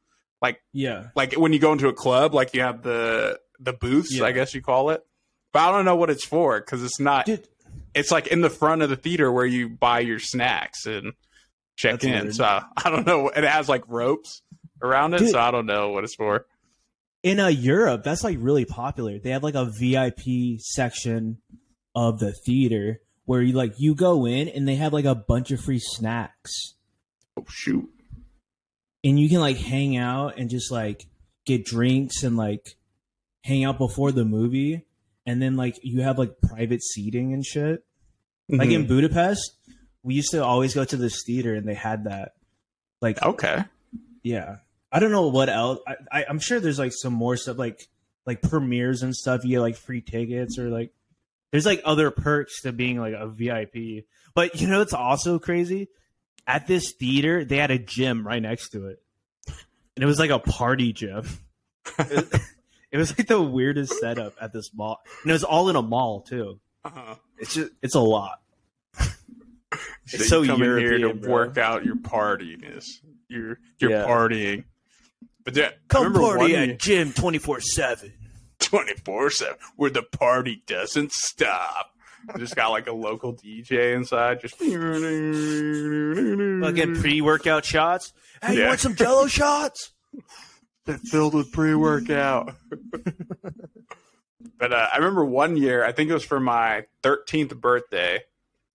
[0.42, 4.14] Like yeah, like when you go into a club, like you have the the booths,
[4.14, 4.24] Yeah.
[4.24, 5.00] I guess you call it.
[5.52, 7.26] But I don't know what it's for because it's not.
[7.26, 7.46] dude.
[7.94, 11.12] It's like in the front of the theater where you buy your snacks and
[11.76, 12.10] check That's in.
[12.22, 12.34] weird.
[12.34, 13.28] So I don't know.
[13.28, 14.42] It has like ropes
[14.82, 15.30] around it, Dude.
[15.30, 16.46] so I don't know what it's for.
[17.22, 19.18] in uh, Europe, that's like really popular.
[19.20, 21.38] They have like a VIP section
[21.94, 25.50] of the theater where you like you go in and they have like a bunch
[25.52, 26.74] of free snacks
[27.38, 27.88] Oh shoot!
[29.04, 31.06] And you can like hang out and just like
[31.46, 32.76] get drinks and like
[33.44, 34.84] hang out before the movie
[35.26, 37.84] and then like you have like private seating and shit.
[38.48, 38.82] Like Mm-hmm.
[38.82, 39.52] in Budapest,
[40.02, 42.32] we used to always go to this theater and they had that.
[43.00, 43.64] Like okay,
[44.22, 44.56] Yeah,
[44.90, 45.78] I don't know what else.
[45.86, 47.80] I, I, I'm sure there's like some more stuff, like
[48.26, 49.42] like premieres and stuff.
[49.44, 50.92] You get like free tickets or like
[51.50, 54.04] there's like other perks to being like a VIP.
[54.34, 55.88] But you know, it's also crazy.
[56.46, 59.02] At this theater, they had a gym right next to it,
[59.46, 61.26] and it was like a party gym.
[61.98, 62.28] it,
[62.92, 65.82] it was like the weirdest setup at this mall, and it was all in a
[65.82, 66.58] mall too.
[66.84, 67.14] uh-huh.
[67.38, 68.40] It's just it's a lot.
[68.98, 69.06] so,
[70.06, 71.30] It's so you come in here to bro.
[71.32, 72.86] work out your partiness.
[73.28, 74.06] You're you're Yeah.
[74.06, 74.64] partying.
[75.44, 78.12] But yeah, Come party year- at gym twenty four seven.
[78.60, 81.91] 24 7 where the party doesn't stop.
[82.38, 84.54] Just got like a local DJ inside, just
[86.62, 88.12] Fucking pre workout shots.
[88.42, 89.90] Hey, you want some Jello shots?
[90.86, 92.54] That filled with pre workout.
[94.58, 98.20] but uh, I remember one year, I think it was for my 13th birthday.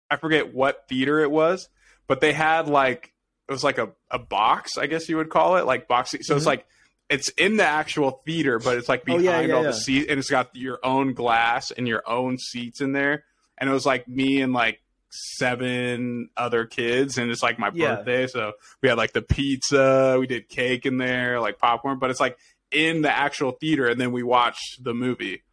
[0.09, 1.67] I forget what theater it was,
[2.07, 3.13] but they had like
[3.49, 6.21] it was like a, a box, I guess you would call it, like boxing.
[6.23, 6.47] So it's Mhm.
[6.47, 6.65] like
[7.09, 9.67] it's in the actual theater, but it's like Oh, behind yeah, yeah, all yeah.
[9.69, 13.23] the seats, and it's got your own glass and your own seats in there.
[13.57, 17.95] And it was like me and like seven other kids, and it's like my Yeah.
[17.95, 22.09] birthday, so we had like the pizza, we did cake in there, like popcorn, but
[22.09, 22.37] it's like
[22.71, 25.43] in the actual theater, and then we watched the movie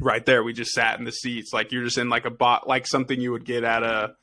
[0.00, 0.42] right there.
[0.42, 3.20] We just sat in the seats, like you're just in like a bot, like something
[3.20, 4.14] you would get at a,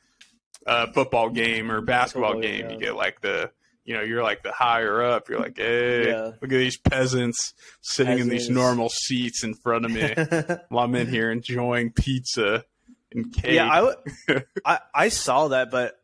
[0.66, 2.66] a football game or basketball Football, game.
[2.66, 2.74] yeah.
[2.74, 3.52] You get like the,
[3.90, 5.30] you know, you're like the higher up.
[5.30, 6.26] You're like, hey, Yeah.
[6.26, 10.14] look at these peasants sitting in these normal seats in front of me
[10.70, 12.66] while I'm in here enjoying pizza
[13.12, 13.54] and cake.
[13.54, 16.00] yeah, I, w- I I saw that, but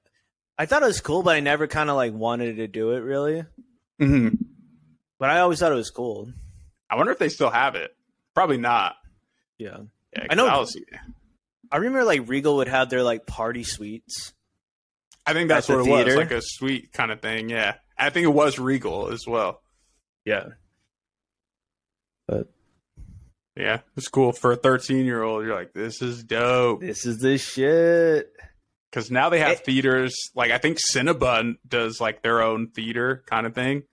[0.58, 3.02] I thought it was cool, but I never kind of like wanted to do it
[3.02, 3.43] really.
[4.02, 4.39] Mhm.
[5.19, 6.32] But I always thought it was cool.
[6.89, 7.95] I wonder if they still have it.
[8.34, 8.95] Probably not.
[9.60, 9.78] Yeah,
[10.17, 10.76] Yeah, I know- was-
[11.71, 14.34] I remember like Regal would have their like party suites.
[15.26, 17.50] I think that's At what the it was, like a sweet kind of thing.
[17.50, 19.62] Yeah, I think it was Regal as well.
[20.26, 20.50] Yeah,
[22.28, 22.48] but
[23.56, 25.46] Yeah, it's cool for a 13 year old.
[25.46, 28.32] You're like, this is dope this is the shit.
[28.92, 30.16] because now they have It- theaters.
[30.36, 33.84] Like I think Cinnabon does like their own theater kind of thing,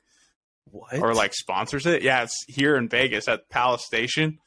[0.66, 0.98] What?
[0.98, 2.02] or like sponsors it.
[2.02, 4.38] Yeah, it's here in Vegas at Palace Station.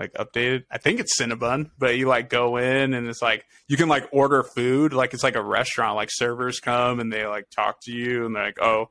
[0.00, 3.76] Like updated, I think it's Cinnabon, but you like go in and it's like you
[3.76, 5.94] can like order food, like it's like a restaurant.
[5.94, 8.88] Like servers come and they like talk to you and they're like, oh,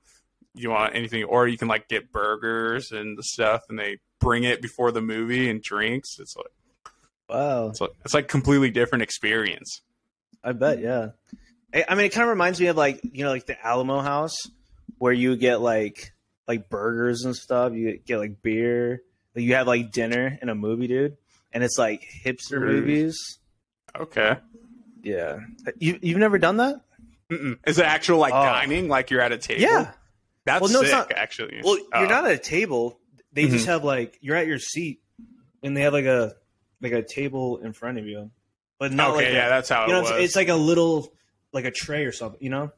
[0.53, 4.43] you want anything, or you can like get burgers and the stuff, and they bring
[4.43, 6.19] it before the movie and drinks.
[6.19, 6.93] It's like
[7.27, 7.69] wow.
[7.69, 9.81] it's like it's like completely different experience.
[10.43, 11.07] I bet, yeah.
[11.73, 14.01] I, I mean, it kind of reminds me of like you know, like the Alamo
[14.01, 14.37] House,
[14.99, 16.13] where you get like
[16.47, 17.73] like burgers and stuff.
[17.73, 19.01] You get like beer.
[19.35, 21.17] Like, you have like dinner and a movie, dude,
[21.51, 22.65] and it's like hipster Mm.
[22.67, 23.39] movies.
[23.97, 24.37] Okay.
[25.01, 25.39] Yeah,
[25.77, 26.75] you you've never done that?
[27.31, 27.57] Mm-mm.
[27.65, 28.43] Is it actual like Oh.
[28.43, 29.61] dining, like you're at a table?
[29.61, 29.91] Yeah.
[30.45, 30.91] that's Well, no, sick.
[30.91, 31.99] not- actually, Well, Oh.
[31.99, 32.99] you're not at a table.
[33.33, 33.51] They Mm-hmm.
[33.53, 35.01] just have like you're at your seat,
[35.63, 36.33] and they have like a
[36.81, 38.31] like a table in front of you,
[38.79, 40.11] but not okay, like yeah, a, that's how you know it was.
[40.11, 41.13] it's, it's like a little
[41.53, 42.41] like a tray or something.
[42.41, 42.71] You know?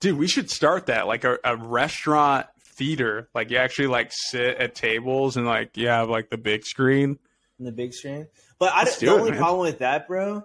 [0.00, 2.46] Dude, we should start that like a, a restaurant
[2.76, 3.28] theater.
[3.34, 7.18] Like you actually like sit at tables and like you have like the big screen.
[7.58, 8.26] in the big screen.
[8.58, 9.40] But I Let's the do it, only man.
[9.40, 10.44] problem with that, bro,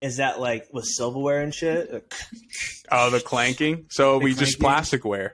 [0.00, 2.00] is that like with silverware and shit, uh,
[2.92, 3.86] Oh, the clanking.
[3.90, 4.98] So The we just clanking.
[5.00, 5.30] plasticware.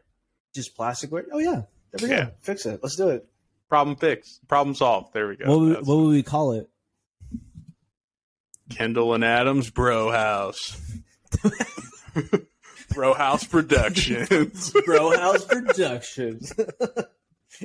[0.55, 1.25] just plasticware.
[1.33, 2.25] Oh yeah, there we Yeah.
[2.27, 2.31] go.
[2.43, 2.81] Fix it.
[2.83, 3.27] Let's do it.
[3.69, 4.47] Problem fixed.
[4.49, 5.13] Problem solved.
[5.15, 5.47] There we go.
[5.49, 6.69] What would, what would we call it?
[8.71, 10.77] Kendall and Adams Bro House.
[12.97, 14.73] Bro House Productions.
[14.87, 16.53] Bro House Productions.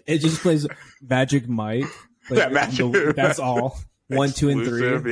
[0.06, 0.67] It just plays
[1.02, 1.86] Magic Mike.
[2.30, 3.80] Like, Yeah, Magic- the- that's all.
[4.08, 4.94] One, two, and three.
[4.94, 5.08] Exclusive,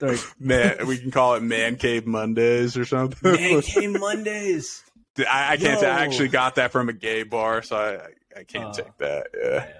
[0.00, 0.08] Yeah.
[0.08, 3.32] Like, Man, we can call it Man Cave Mondays or something.
[3.32, 4.82] Man Cave Mondays.
[5.18, 5.74] I, I can't.
[5.74, 5.80] Yo.
[5.80, 8.72] Say, I actually got that from a gay bar, so I, I, I can't Oh.
[8.72, 9.26] take that.
[9.34, 9.72] Yeah,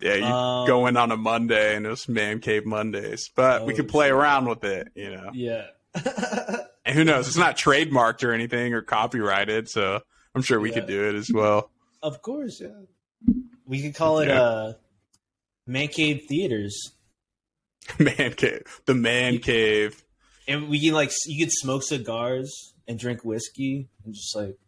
[0.00, 0.14] yeah.
[0.14, 3.76] You Um, go in on a Monday and it's Man Cave Mondays, but we Oh,
[3.76, 5.30] could play around with it, you know.
[5.34, 5.66] yeah.
[5.94, 7.28] And who knows?
[7.28, 10.00] It's not trademarked or anything or copyrighted, so
[10.34, 11.70] I'm sure we could do it as well.
[12.02, 12.68] Of course, yeah.
[13.66, 14.42] We could call it Yeah.
[14.42, 14.72] uh,
[15.66, 16.92] Man Cave Theaters.
[17.98, 20.00] Man Cave, the Man You- Cave.
[20.46, 24.58] And we can, like, you could smoke cigars and drink whiskey and just, like,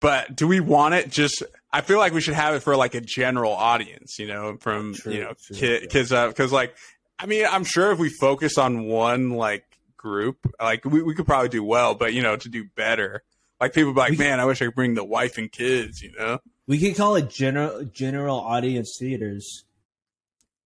[0.00, 1.42] But do we want it just?
[1.72, 4.94] I feel like we should have it for like a general audience, you know, from
[4.94, 5.78] True, you know yeah.
[5.88, 6.76] kids because like
[7.18, 9.64] I mean I'm sure if we focus on one like
[10.02, 13.22] group, like we, we could probably do well, but you know to do better,
[13.60, 16.02] like people be like, We- man, I wish I could bring the wife and kids,
[16.02, 19.64] you know, we could call it general general audience theaters.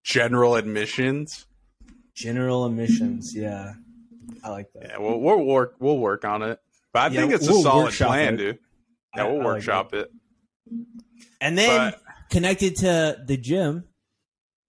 [0.02, 1.46] general admissions.
[2.14, 3.74] General admissions, yeah.
[4.42, 4.82] I like that.
[4.90, 6.58] Yeah, we'll we'll work we'll work on it,
[6.92, 8.36] but I Yeah, think it's we'll a solid workshop plan, it.
[8.38, 8.58] dude.
[9.14, 10.10] Yeah, I- we'll I like workshop it.
[11.40, 13.84] And then But connected to the gym,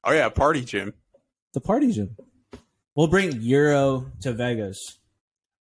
[0.03, 0.93] oh yeah, party gym.
[1.53, 2.15] the party gym.
[2.97, 4.79] We'll bring Euro to Vegas.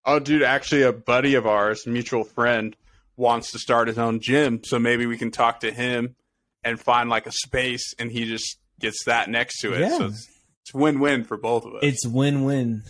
[0.06, 2.74] Oh, dude, actually, a buddy of ours, mutual friend,
[3.16, 4.62] wants to start his own gym.
[4.64, 6.16] So maybe we can talk to him
[6.64, 9.80] and find like a space, and he just gets that next to it.
[9.80, 9.98] Yeah.
[9.98, 10.28] So it's,
[10.62, 11.80] it's win-win for both of us.
[11.82, 12.82] It's win-win.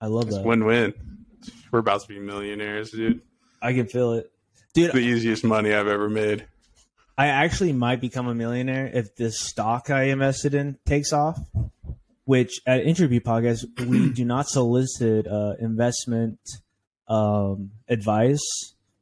[0.00, 0.44] I love It's that.
[0.46, 0.94] win-win.
[1.70, 3.20] We're about to be millionaires, dude.
[3.60, 4.30] I can feel it.
[4.72, 6.46] Dude, The easiest money I've ever made.
[7.18, 11.38] I actually might become a millionaire if this stock I invested in takes off.
[12.26, 16.38] Which at Interview Podcast we do not solicit uh, investment
[17.08, 18.42] um, advice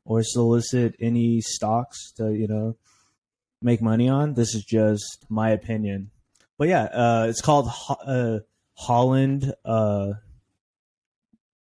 [0.04, 2.76] or solicit any stocks to you know
[3.60, 4.34] make money on.
[4.34, 6.10] This is just my opinion.
[6.58, 8.38] But yeah, uh, it's called Ho- uh,
[8.74, 10.12] Holland uh,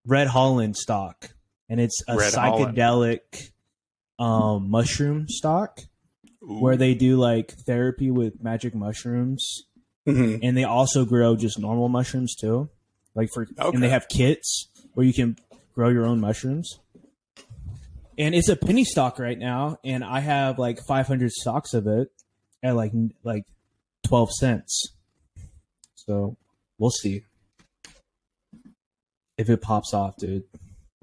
[0.06, 1.30] Red Holland stock,
[1.70, 3.52] and it's a Red psychedelic
[4.20, 5.80] um, mushroom stock
[6.42, 9.64] where they do like therapy with magic mushrooms,
[10.08, 10.40] Mhm.
[10.42, 12.70] and they also grow just normal mushrooms too.
[13.14, 13.70] Like for Okay.
[13.76, 15.38] and they have kits where you can
[15.76, 16.80] grow your own mushrooms.
[18.18, 22.12] And it's a penny stock right now, and I have like 500 stocks of it
[22.64, 22.92] at like
[23.24, 23.46] like
[24.08, 24.94] 12 cents.
[25.96, 26.36] So
[26.78, 27.24] we'll see
[29.38, 30.44] if it pops off, dude.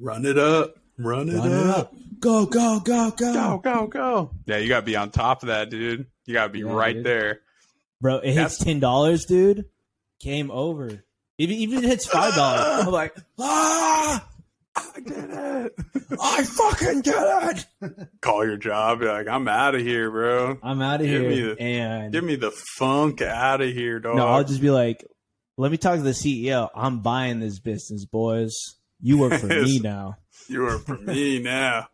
[0.01, 0.77] Run it up.
[0.99, 1.79] Run it Run it up.
[1.79, 1.95] up.
[2.21, 3.33] Go, go, go, go.
[3.33, 4.31] Go, go, go.
[4.47, 6.07] Yeah, you gotta be on top of that, dude.
[6.27, 7.05] You gotta be Yeah, right dude.
[7.07, 7.41] there.
[8.01, 9.65] Bro, it hits ten dollars, dude.
[10.21, 11.03] Game over.
[11.39, 14.27] Even even if it hits five dollars, I'm like, ah,
[14.77, 15.73] I did it.
[16.21, 18.09] I fucking did it.
[18.21, 19.01] Call your job.
[19.01, 20.59] Be like, I'm out of here, bro.
[20.63, 21.29] I'm out of here.
[21.29, 24.17] me the- and Give me the funk out of here, dog.
[24.17, 25.05] no, I'll just be like,
[25.57, 26.69] let me talk to the CEO.
[26.75, 28.55] I'm buying this business, boys.
[29.01, 30.17] You work for me now.
[30.49, 31.89] You are for me now,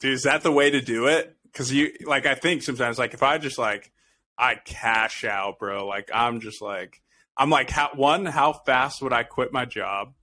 [0.00, 0.12] dude.
[0.14, 1.34] Is that the way to do it?
[1.44, 3.90] Because you like, I think sometimes, like, if I just like,
[4.38, 5.86] I cash out, bro.
[5.86, 7.02] Like, I'm just like,
[7.36, 10.14] I'm like, how one, how fast would I quit my job?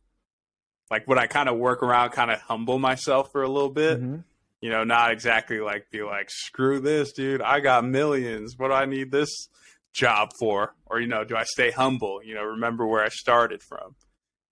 [0.92, 4.02] Like, would I kind of work around, kind of humble myself for a little bit?
[4.02, 4.24] Mhm.
[4.62, 7.42] You know, not exactly like be like, screw this, dude.
[7.42, 8.56] I got millions.
[8.58, 9.30] What do I need this
[9.94, 10.76] job for?
[10.86, 12.22] Or you know, do I stay humble?
[12.24, 13.96] You know, remember where I started from,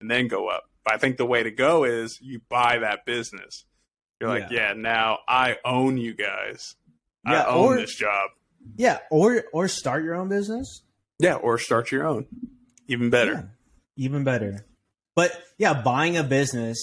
[0.01, 0.63] and then go up.
[0.83, 3.65] But I think the way to go is you buy that business.
[4.19, 6.75] You're like, yeah, now I own you guys.
[7.25, 8.29] Yeah, I own or- this job.
[8.77, 10.81] Yeah, or or start your own business.
[11.19, 12.25] Yeah, or start your own.
[12.87, 13.33] Even better.
[13.95, 14.65] Yeah, even better.
[15.15, 16.81] But yeah, buying a business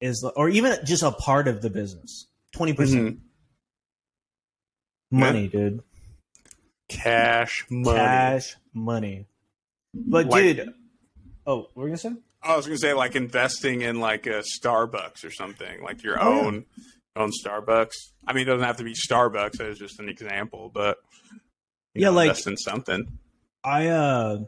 [0.00, 3.18] is, or even just a part of the business, twenty percent
[5.12, 5.18] Mhm.
[5.18, 5.82] money, dude.
[6.88, 7.98] Cash money.
[7.98, 9.26] Cash money.
[9.94, 10.74] But Like- dude,
[11.46, 12.12] oh, what were you gonna say?
[12.42, 16.50] I was gonna say like investing in like a Starbucks or something, like your Oh,
[16.50, 16.60] yeah.
[17.16, 17.94] Own Starbucks.
[18.26, 19.66] I mean, it doesn't have to be Starbucks.
[19.66, 20.98] Was just an example, but
[21.94, 23.18] Yeah, know, like- invest in something.
[23.64, 24.38] I uh,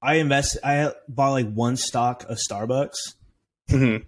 [0.00, 0.58] I invest.
[0.64, 3.14] I bought like one stock of Starbucks.
[3.68, 4.06] Mhm.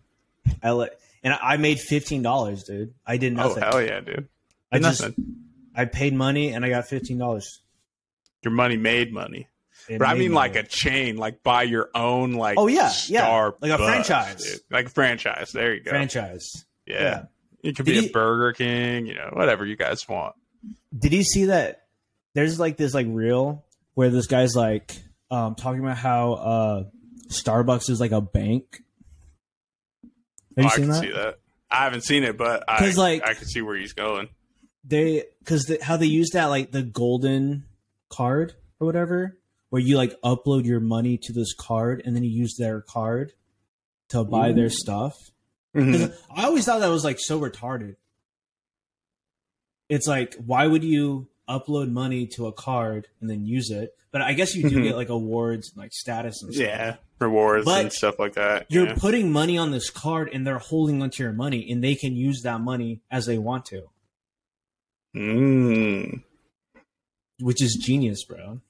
[0.62, 2.94] I let, and I made fifteen dollars, dude.
[3.06, 3.62] I did Oh nothing.
[3.62, 4.28] hell yeah, dude!
[4.72, 5.36] I just Nothing.
[5.76, 7.60] I paid money and I got fifteen dollars.
[8.42, 9.48] Your money made money.
[9.88, 13.50] But I mean, like a chain, like buy your own, like Oh, yeah, yeah.
[13.60, 14.42] Like a franchise.
[14.44, 14.60] dude.
[14.70, 15.50] like a franchise.
[15.52, 15.90] There you go.
[15.90, 16.64] franchise.
[16.86, 17.02] yeah.
[17.02, 17.22] yeah.
[17.62, 20.34] It could Did be a Burger King, you know, whatever you guys want.
[20.96, 21.84] Did you see that?
[22.34, 24.96] There's like this like reel where this guy's like
[25.30, 26.84] um, talking about how uh,
[27.28, 28.82] Starbucks is like a bank.
[30.56, 31.00] Have Oh, you I seen can that?
[31.00, 31.38] see that.
[31.70, 34.28] I haven't seen it, but I 'Cause, like- I can see where he's going.
[34.84, 37.64] They because the, how they use that like the golden
[38.08, 42.30] card or whatever, where you like upload your money to this card and then you
[42.30, 43.32] use their card
[44.08, 45.14] to buy their stuff.
[45.74, 47.96] 'Cause I always thought that was like so retarded.
[49.88, 53.94] It's like, why would you upload money to a card and then use it?
[54.12, 54.82] But I guess you do Mhm.
[54.84, 56.66] get like awards and like status and stuff.
[56.66, 58.66] Yeah, rewards But and stuff like that.
[58.68, 58.94] You're yeah.
[58.96, 62.42] putting money on this card and they're holding onto your money and they can use
[62.42, 63.88] that money as they want to,
[65.14, 66.24] Mm.
[67.38, 68.60] which is genius, bro.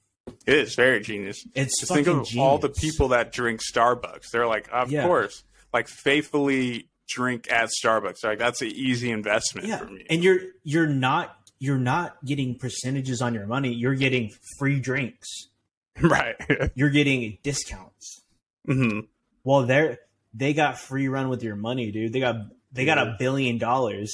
[0.45, 1.43] It is very genius.
[1.55, 4.29] It's Just think of all the people that drink Starbucks.
[4.31, 5.05] They're like, of Yeah.
[5.07, 8.23] course, like faithfully drink at Starbucks.
[8.23, 10.05] Like that's an easy investment Yeah, for me.
[10.09, 13.73] and you're you're not you're not getting percentages on your money.
[13.73, 15.27] You're getting free drinks.
[16.01, 16.35] right.
[16.75, 18.21] You're getting discounts.
[18.65, 19.01] hmm
[19.43, 19.99] Well, they're
[20.33, 22.13] they got free run with your money, dude.
[22.13, 22.35] They got
[22.71, 24.13] they got a billion dollars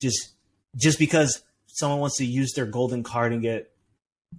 [0.00, 0.30] just
[0.76, 3.70] just because someone wants to use their golden card and get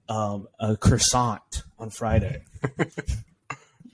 [0.10, 2.44] um, a croissant on Friday.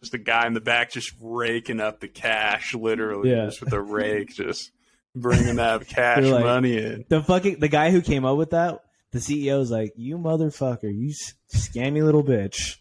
[0.03, 3.45] Just a guy in the back just raking up the cash, literally, Yeah.
[3.45, 4.71] just with a rake, just
[5.15, 7.05] bringing that cash like- money in.
[7.09, 8.79] The fucking the guy who came up with that,
[9.11, 11.13] the CEO is like, "You motherfucker, you
[11.53, 12.77] scammy little bitch."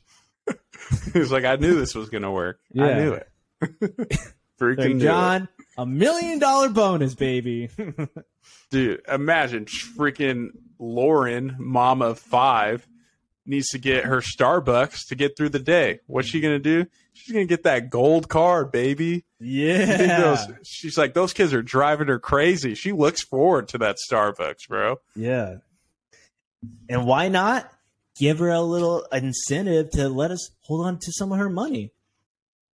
[1.13, 2.59] He's like, I knew this was gonna work.
[2.79, 3.29] I knew it.
[4.61, 5.01] Freaking Like, knew it.
[5.01, 7.69] John, a million dollar bonus, baby.
[8.71, 12.87] Dude, imagine freaking Lauren, mama of five,
[13.45, 16.01] needs to get her Starbucks to get through the day.
[16.07, 16.87] What's she gonna do?
[17.13, 19.25] She's gonna get that gold card, baby.
[19.41, 22.75] Yeah, those, she's like, those kids are driving her crazy.
[22.75, 25.01] She looks forward to that Starbucks, bro.
[25.17, 25.57] yeah.
[26.89, 27.69] And why not
[28.17, 31.93] give her a little incentive to let us hold on to some of her money?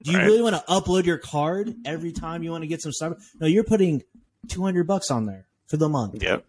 [0.02, 0.26] Do you Right.
[0.26, 3.22] really want to upload your card every time you want to get some Starbucks?
[3.40, 4.02] No, you're putting
[4.48, 6.20] two hundred bucks on there for the month.
[6.22, 6.44] Yep,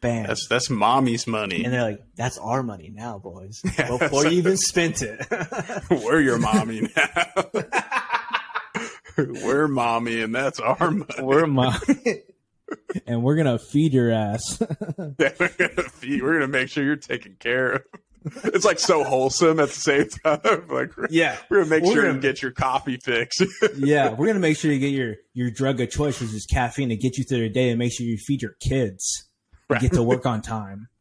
[0.00, 0.26] Bam.
[0.26, 1.62] that's that's mommy's money.
[1.64, 5.20] and they're like, "That's our money now, boys." Yeah, Before you even spent it.
[5.90, 7.44] We're your mommy now.
[9.16, 11.04] We're mommy, and that's our money.
[11.20, 11.74] We're mom,
[13.06, 14.62] and we're gonna feed your ass.
[15.18, 17.82] Yeah, we're gonna feed, we're gonna make sure you're taken care of.
[18.44, 20.66] It's like so wholesome at the same time.
[20.70, 23.38] Like yeah, we're gonna make We're sure gonna- you get your coffee fix.
[23.76, 26.88] yeah, we're gonna make sure you get your your drug of choice, which is caffeine,
[26.88, 29.26] to get you through the day, and make sure you feed your kids.
[29.70, 29.80] Right.
[29.80, 30.88] Get to work on time.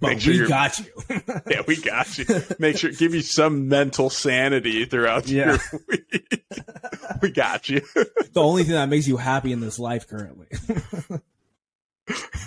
[0.00, 0.86] But sure we got you.
[1.48, 2.26] yeah, we got you.
[2.58, 5.56] Make sure give you some mental sanity throughout Yeah.
[5.72, 6.44] your week.
[7.22, 7.80] we got you.
[7.94, 10.48] the only thing that makes you happy in this life currently.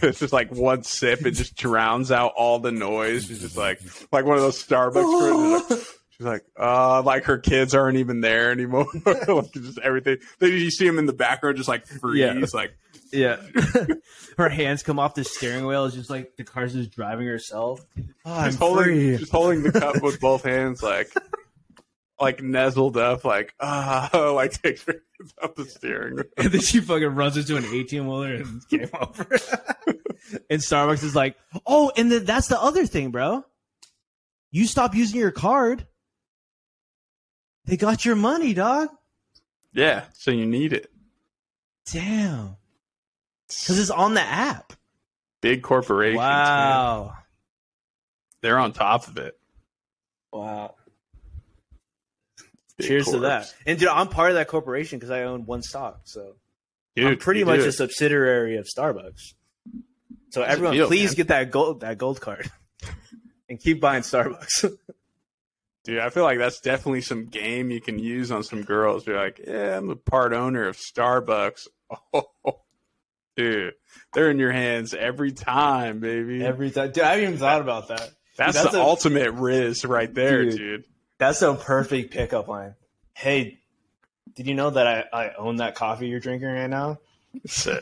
[0.04, 3.26] It's just like one sip, it just drowns out all the noise.
[3.26, 3.80] She's just like
[4.12, 5.70] like one of those Starbucks.
[5.70, 5.80] like,
[6.12, 8.88] She's like, uh, like her kids aren't even there anymore.
[9.06, 10.18] like just everything.
[10.40, 12.20] Then you see them in the background, just like freeze.
[12.20, 12.46] Yeah.
[12.54, 12.76] Like,
[13.12, 13.38] Yeah.
[14.38, 15.86] her hands come off the steering wheel.
[15.86, 17.86] It's just like the car's just driving herself.
[18.26, 19.18] Oh, I'm holding, free.
[19.18, 21.12] just holding the cup with both hands, like,
[22.20, 26.16] like nuzzled up, like, ah, like takes her hands up the steering.
[26.16, 26.26] wheel.
[26.38, 29.28] And then she fucking runs into an 18 wheeler and came over.
[30.50, 31.36] and Starbucks is like,
[31.66, 33.44] oh, and then that's the other thing, bro.
[34.52, 35.86] You stop using your card.
[37.66, 38.90] They got your money, dog.
[39.74, 40.90] Yeah, so you need it.
[41.92, 42.56] Damn.
[43.48, 44.74] Because it's on the app.
[45.42, 46.28] Big corporations, man.
[46.30, 47.14] Wow.
[48.42, 49.38] they're on top of it.
[50.34, 50.76] Wow.
[52.78, 53.54] Big Cheers to that.
[53.66, 56.02] And dude, I'm part of that corporation because I own one stock.
[56.04, 56.36] So
[56.96, 59.34] Dude, I'm pretty much a subsidiary of Starbucks.
[60.32, 61.16] So That's everyone, deal, please man.
[61.16, 62.52] get that gold that gold card
[63.50, 64.76] and keep buying Starbucks.
[65.86, 69.08] Dude, I feel like that's definitely some game you can use on some girls.
[69.08, 71.68] You're like, yeah, I'm a part owner of Starbucks.
[72.14, 72.60] Oh,
[73.38, 73.74] dude,
[74.14, 76.44] they're in your hands every time, baby.
[76.44, 78.12] Every time, dude, I haven't even thought about that.
[78.38, 80.58] that's, that's the a- ultimate Riz right there, Dude.
[80.58, 80.86] dude.
[81.20, 82.76] That's a perfect pickup line.
[83.14, 83.60] Hey,
[84.36, 87.00] did you know that I, I own that coffee you're drinking right now?
[87.48, 87.80] So,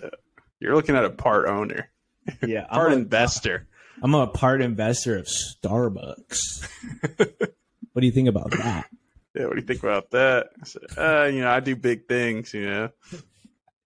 [0.59, 1.89] you're looking at a part owner,
[2.45, 3.67] Yeah, part I'm a, investor.
[4.01, 6.67] I'm a part investor of Starbucks.
[7.17, 8.87] what do you think about that?
[9.33, 10.47] Yeah, what do you think about that?
[10.61, 12.89] I said, uh, you know, I do big things, you know.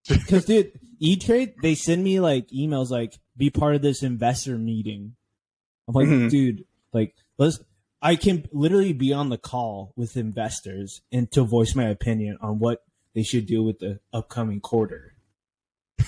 [0.08, 4.56] Because dude, E Trade they send me like emails like be part of this investor
[4.58, 5.16] meeting.
[5.88, 6.30] I'm like, Mhm.
[6.30, 7.58] dude, like let's.
[8.02, 12.58] I can literally be on the call with investors and to voice my opinion on
[12.58, 12.82] what
[13.14, 15.14] they should do with the upcoming quarter.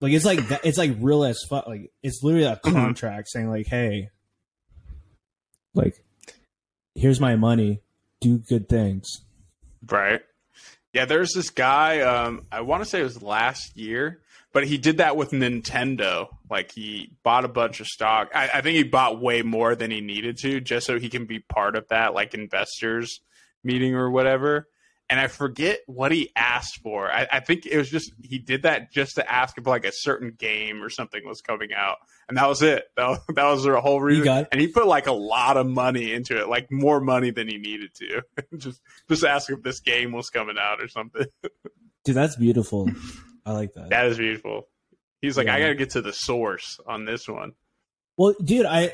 [0.00, 1.66] Like it's like that, it's like real as fuck.
[1.66, 2.72] Like it's literally a Mhm.
[2.72, 4.10] contract saying like, hey,
[5.74, 6.04] like
[6.94, 7.80] here's my money,
[8.20, 9.08] do good things.
[9.90, 10.20] Right.
[10.92, 14.20] Yeah, there's this guy, um, I want to say it was last year,
[14.52, 16.28] but he did that with Nintendo.
[16.50, 18.30] Like he bought a bunch of stock.
[18.34, 21.26] I, I think he bought way more than he needed to just so he can
[21.26, 23.20] be part of that like investors
[23.62, 24.68] meeting or whatever.
[25.10, 27.10] And I forget what he asked for.
[27.10, 29.92] I, I think it was just he did that just to ask if like a
[29.92, 31.96] certain game or something was coming out,
[32.28, 32.84] and that was it.
[32.94, 34.24] That was, that was the whole reason.
[34.24, 37.48] got- and he put like a lot of money into it, like more money than
[37.48, 38.22] he needed to.
[38.58, 41.24] just just ask if this game was coming out or something.
[42.04, 42.90] Dude, that's beautiful.
[43.48, 43.88] I like that.
[43.90, 44.68] That is beautiful.
[45.22, 47.52] He's like, I got to get to the source on this one.
[48.16, 48.92] Well, dude, I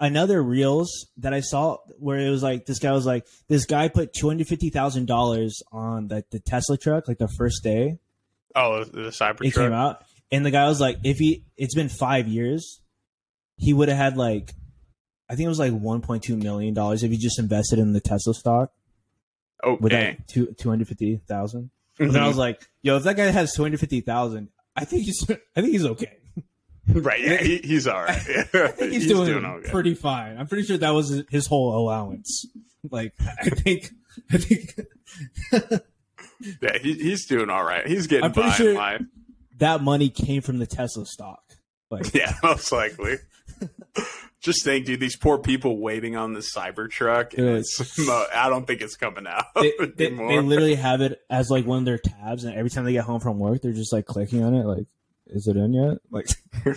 [0.00, 3.88] another reels that I saw where it was like this guy was like this guy
[3.88, 7.98] put two hundred fifty thousand dollars on the, the Tesla truck like the first day
[8.54, 9.46] Oh, the Cybertruck.
[9.46, 12.82] it came out, and the guy was like, if he it's been five years,
[13.56, 14.52] he would have had like
[15.30, 17.92] I think it was like one point two million dollars if he just invested in
[17.94, 18.72] the Tesla stock
[19.64, 20.16] Oh, with dang.
[20.16, 21.70] that two two hundred fifty thousand.
[21.98, 22.28] But then I Mhm.
[22.28, 25.60] was like, yo, if that guy has two hundred fifty thousand, I think he's I
[25.60, 26.16] think he's okay.
[26.88, 27.20] right.
[27.20, 28.20] Yeah, he, he's all right.
[28.28, 28.44] Yeah.
[28.54, 30.36] I think he's, he's, doing, doing, pretty fine.
[30.38, 32.46] I'm pretty sure that was his- whole allowance.
[32.90, 33.90] Like I think,
[34.32, 34.74] I think
[36.60, 37.86] Yeah, he, he's doing all right.
[37.86, 38.54] He's getting I'm pretty by
[38.96, 38.98] sure-
[39.58, 41.42] that money came from the Tesla stock.
[41.90, 43.16] Like Yeah, most likely.
[44.40, 47.28] Just think, dude, these poor people waiting on the Cybertruck.
[47.34, 47.48] and Dude.
[47.60, 50.28] it's- mo- I don't think it's coming out they, they, anymore.
[50.28, 53.04] they literally have it as like one of their tabs, and every time they get
[53.04, 54.64] home from work, they're just like clicking on it.
[54.66, 54.86] Like,
[55.28, 55.98] is it in yet?
[56.10, 56.26] Like,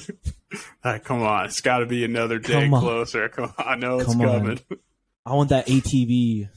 [0.83, 3.27] Ah, come on, it's got to be another day closer.
[3.29, 4.39] Come on, I know it's Come on.
[4.41, 4.59] coming.
[5.25, 6.47] I want that ATV.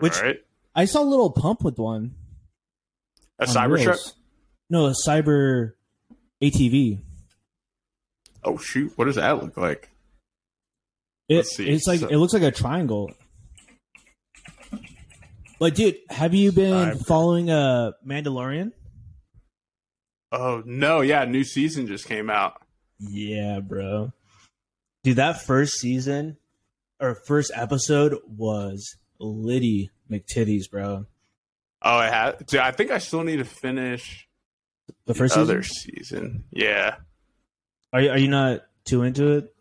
[0.00, 0.38] Which- right?
[0.74, 2.14] I saw a little pump with one.
[3.38, 4.12] A on Cybertruck?
[4.70, 5.72] No, a cyber
[6.42, 7.02] ATV.
[8.44, 9.88] Oh shoot, what does that look like?
[11.28, 11.46] It.
[11.58, 13.10] It's like So- it looks like a triangle.
[15.60, 17.06] Like, dude, have you been Cyber.
[17.06, 18.72] following uh Mandalorian?
[20.32, 22.60] Oh no, yeah, new season just came out.
[22.98, 24.12] Yeah, bro.
[25.04, 26.36] Dude, that first season
[27.00, 31.06] or first episode was Liddy McTitties, bro.
[31.84, 32.44] Oh, I have.
[32.46, 34.28] Dude, I think I still need to finish
[35.06, 35.94] The first other season.
[35.96, 36.44] season.
[36.52, 36.96] Yeah.
[37.92, 39.54] Are you, are you not too into it?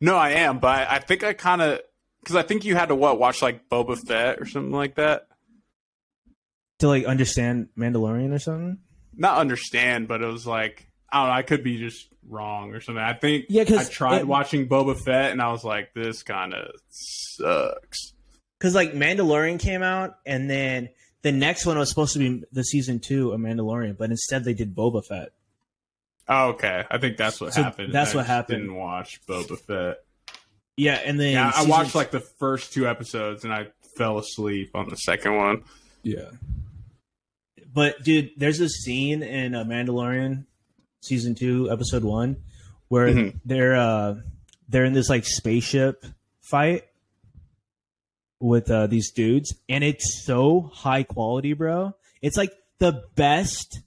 [0.00, 1.80] No, I am, but I, think I kind of
[2.20, 5.28] because I think you had to what watch like Boba Fett or something like that.
[6.80, 8.78] To like understand Mandalorian or something?
[9.16, 11.34] Not understand, but it was like I don't know.
[11.34, 13.02] I could be just wrong or something.
[13.02, 16.22] I think Yeah, 'cause I tried it- watching Boba Fett and I was like, this
[16.22, 18.12] kind of sucks.
[18.58, 20.88] Because like Mandalorian came out, and then
[21.22, 24.54] the next one was supposed to be the season two of Mandalorian, but instead they
[24.54, 25.30] did Boba Fett.
[26.28, 27.92] Oh, okay, I think that's what So happened.
[27.92, 28.62] that's I what just happened.
[28.62, 29.96] Didn't watch Boba Fett.
[30.76, 34.70] Yeah, and then Yeah, I watched like the first two episodes and I fell asleep
[34.74, 35.62] on the second one.
[36.02, 36.30] yeah.
[37.72, 40.46] But dude, there's a scene in uh, Mandalorian
[41.02, 42.36] season two, episode one,
[42.88, 43.40] where Mhm.
[43.44, 44.14] they're uh
[44.68, 46.04] they're in this like spaceship
[46.40, 46.84] fight
[48.40, 51.94] with uh, these dudes, and it's so high quality, bro.
[52.22, 53.80] It's like the best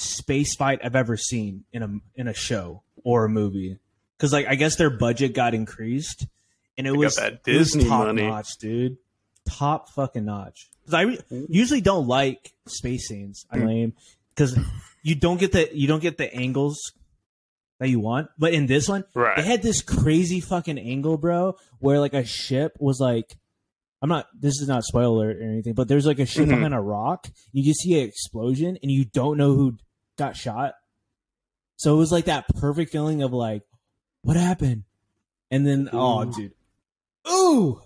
[0.00, 3.78] space fight I've ever seen in a in a show or a movie.
[4.16, 6.26] Because like I guess their budget got increased,
[6.76, 8.22] and it was that was Disney top money.
[8.26, 8.96] notch, dude.
[9.48, 10.68] Top fucking notch.
[10.84, 13.46] 'Cause I re- usually don't like space scenes.
[13.50, 13.66] I Mm.
[13.66, 13.92] lame
[14.34, 14.58] because
[15.02, 16.78] you don't get the you don't get the angles
[17.78, 18.28] that you want.
[18.38, 19.36] But in this one, Right.
[19.36, 23.36] they had this crazy fucking angle, bro, where like a ship was like,
[24.02, 24.26] I'm not.
[24.38, 26.50] This is not spoiler or anything, but there's like a ship Mhm.
[26.56, 27.28] behind a rock.
[27.52, 29.76] You just see an explosion, and you don't know who
[30.20, 30.74] got shot.
[31.76, 33.62] So it was like that perfect feeling of like,
[34.22, 34.84] what happened?
[35.50, 36.52] And then, oh, dude,
[37.28, 37.80] ooh,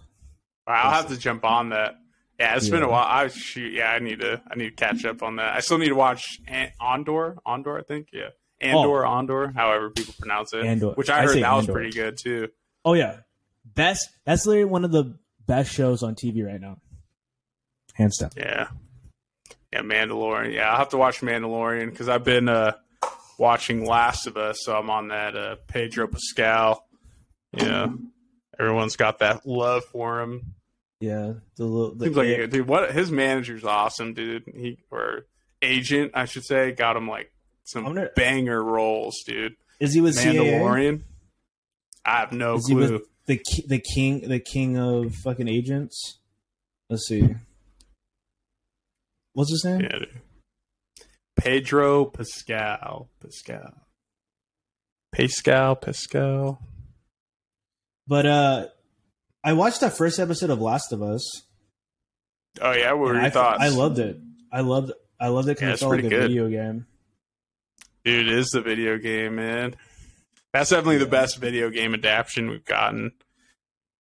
[0.67, 1.95] I'll have to jump on that.
[2.39, 3.07] Yeah, it's been a while.
[3.09, 3.73] I shoot.
[3.73, 4.43] Yeah, I need to.
[4.51, 5.55] I need to catch up on that.
[5.55, 7.37] I still need to watch An- Andor.
[7.47, 8.09] Andor, I think.
[8.13, 8.31] Yeah,
[8.61, 9.19] Andor, oh.
[9.19, 10.59] Andor, however people pronounce it.
[10.59, 10.67] Oh.
[10.67, 10.91] Andor.
[10.91, 12.49] Which I I heard say that was pretty good too.
[12.85, 13.19] oh yeah,
[13.65, 14.11] best.
[14.25, 15.17] That's literally one of the
[15.47, 16.79] best shows on TV right now,
[17.95, 18.31] hands down.
[18.37, 18.67] Yeah,
[19.75, 20.55] yeah, Mandalorian.
[20.55, 22.73] Yeah, I'll have to watch Mandalorian because I've been uh,
[23.39, 26.87] watching Last of Us, so I'm on that uh, Pedro Pascal.
[27.53, 27.89] Yeah,
[28.59, 30.55] everyone's got that love for him.
[31.01, 32.69] Yeah, the little the, Seems like good dude.
[32.69, 34.45] What his manager's awesome, dude.
[34.57, 35.27] He or
[35.61, 37.33] agent, I should say, got him like
[37.65, 39.57] some gonna- banger roles, dude.
[39.81, 40.17] is he with?
[40.17, 41.03] Mandalorian.
[42.07, 43.03] I have no Is clue.
[43.27, 46.19] the the king the king of fucking agents?
[46.89, 47.35] Let's see.
[49.35, 49.81] What's his name?
[49.83, 49.99] Yeah.
[51.37, 53.11] Pedro Pascal.
[53.21, 53.75] Pascal.
[55.13, 55.77] Pascal.
[55.77, 56.63] Pascal.
[58.07, 58.67] But uh,
[59.43, 61.23] I watched that first episode of Last of Us.
[62.61, 63.59] Oh yeah, what were your I, thoughts?
[63.61, 64.19] I loved it.
[64.53, 66.29] I loved I loved it because Yeah, it it's felt like a good.
[66.31, 66.87] video game.
[68.05, 69.75] Dude, it is the video game, man.
[70.53, 73.13] That's definitely the best video game adaptation we've gotten.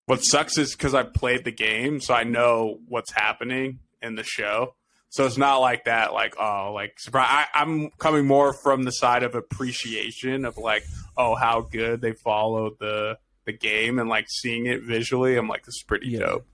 [0.07, 4.23] What sucks is because I played the game, so I know what's happening in the
[4.23, 4.75] show.
[5.15, 7.29] So it's not like that, like oh, like surprise.
[7.31, 10.85] I, I'm coming more from the side of appreciation of like,
[11.17, 15.37] oh, how good they followed the the game and like seeing it visually.
[15.37, 16.19] I'm like, this is pretty Yeah.
[16.19, 16.47] dope.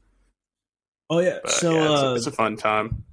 [1.08, 1.38] Oh yeah.
[1.42, 3.04] But, so yeah, it's, a, uh, it's a fun time.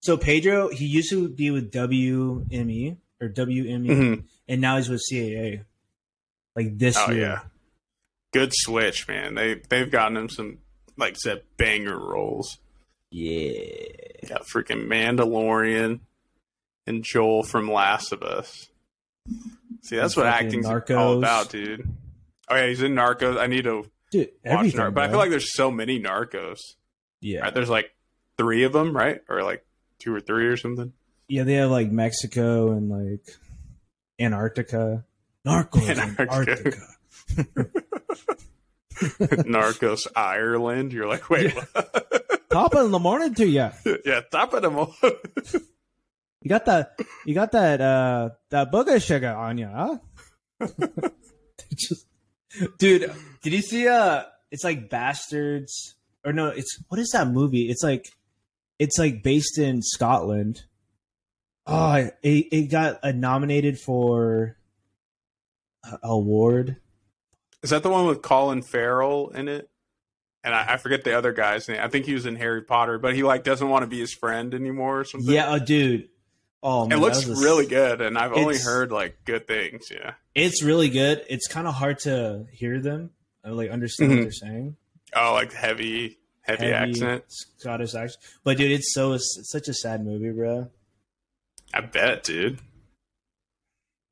[0.00, 4.24] so Pedro he used to be with WME or WME, Mhm.
[4.48, 5.62] and now he's with CAA.
[6.56, 7.20] Like this Oh year.
[7.20, 7.40] yeah,
[8.32, 9.36] good switch, man.
[9.36, 10.58] They they've gotten him some
[10.96, 12.58] like said banger roles.
[13.18, 14.28] Yeah.
[14.28, 16.00] Got freaking Mandalorian
[16.86, 18.68] and Joel from Last of Us.
[19.82, 21.88] See, that's what acting's all about, dude.
[22.50, 23.38] Oh yeah, he's in Narcos.
[23.38, 24.66] I need to Dude, watch.
[24.66, 26.58] Narcos, but I feel like there's so many Narcos.
[27.20, 27.54] yeah, Right?
[27.54, 27.90] There's like
[28.36, 29.20] three of them, right?
[29.28, 29.64] Or like
[29.98, 30.92] two or three or something.
[31.28, 31.44] yeah.
[31.44, 33.26] They have like Mexico and like
[34.20, 35.04] Antarctica.
[35.46, 36.76] Narcos, Antarctica.
[37.38, 37.70] Antarctica.
[39.46, 40.92] Narcos Ireland.
[40.92, 41.95] You're like, wait, what?
[42.56, 43.68] Top in the morning to you.
[44.06, 44.94] yeah, top of the morning.
[46.40, 46.98] You got that?
[47.26, 47.82] You got that?
[47.82, 49.98] Uh, that booger sugar on you, huh?
[51.74, 52.06] Just-
[52.78, 53.86] dude, did you see?
[53.86, 56.46] Uh, it's like bastards, or no?
[56.46, 57.68] It's what is that movie?
[57.68, 58.06] It's like,
[58.78, 60.62] it's like based in Scotland.
[61.66, 64.56] Oh, it it got uh, nominated for
[65.84, 66.76] a award.
[67.62, 69.68] Is that the one with Colin Farrell in it?
[70.46, 71.80] And I, I forget the other guy's name.
[71.82, 74.14] I think he was in Harry Potter, but he like doesn't want to be his
[74.14, 75.28] friend anymore or something.
[75.34, 76.08] Yeah, oh, dude.
[76.62, 79.88] Oh, it looks a- really good, and I've only heard like good things.
[79.90, 80.14] Yeah.
[80.34, 81.24] It's really good.
[81.28, 83.10] It's kind of hard to hear them,
[83.44, 84.14] like understand Mhm.
[84.16, 84.76] what they're saying.
[85.14, 87.24] Oh, like heavy, heavy, accent.
[87.58, 88.22] Scottish accent.
[88.44, 90.70] But dude, it's so it's such a sad movie, bro.
[91.74, 92.60] I bet, dude.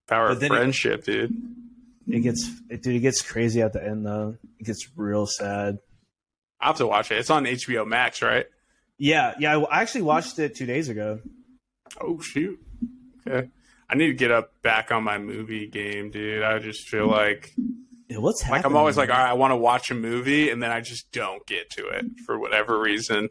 [0.09, 1.32] Power of then it- friendship, dude.
[2.09, 4.37] It gets it, dude, it gets crazy at the end though.
[4.61, 5.78] It gets real sad.
[6.64, 7.18] I have to watch it.
[7.18, 8.46] It's on HBO Max, right?
[8.98, 9.58] Yeah, yeah.
[9.58, 11.20] I actually watched it two days ago.
[12.00, 12.58] Oh shoot.
[13.26, 13.50] Okay.
[13.88, 16.42] I need to get up back on my movie game, dude.
[16.42, 17.52] I just feel like
[18.08, 18.62] Yeah, what's happening?
[18.62, 20.80] like I'm always like, all right, I want to watch a movie, and then I
[20.80, 23.28] just don't get to it for whatever reason.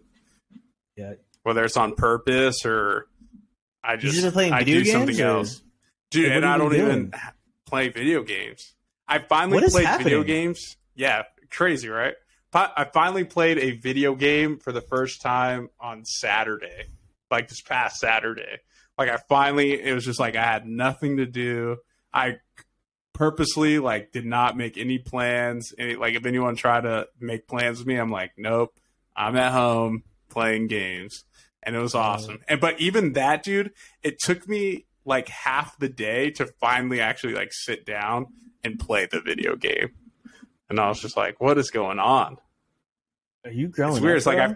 [0.95, 1.13] Yeah.
[1.41, 3.07] Whether it's on purpose or
[3.83, 5.61] I just, just I do something or- else,
[6.11, 6.25] dude.
[6.27, 7.13] Like, and I don't been even
[7.65, 8.75] play video games.
[9.07, 10.77] I finally played video games.
[10.95, 12.13] Yeah, crazy, right?
[12.53, 16.87] I finally played a video game for the first time on Saturday,
[17.31, 18.59] like this past Saturday.
[18.97, 21.77] Like I finally, it was just like I had nothing to do.
[22.13, 22.37] I
[23.13, 25.73] purposely like did not make any plans.
[25.77, 28.77] Any like if anyone tried to make plans with me, I'm like, nope.
[29.15, 31.25] I'm at home playing games,
[31.61, 32.39] and it was awesome.
[32.47, 37.33] And but even that, dude, it took me like half the day to finally actually
[37.33, 38.27] like sit down
[38.63, 39.91] and play the video game.
[40.69, 42.37] And I was just like, what is going on?
[43.45, 43.93] Are you growing?
[43.93, 44.17] It's weird.
[44.17, 44.39] It's like?
[44.39, 44.55] I,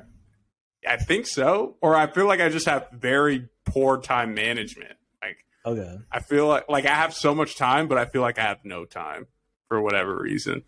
[0.87, 4.93] I think so, or I feel like I just have very poor time management.
[5.21, 5.97] Like okay.
[6.11, 8.63] I feel like like I have so much time, but I feel like I have
[8.63, 9.27] no time
[9.67, 10.63] for whatever reason.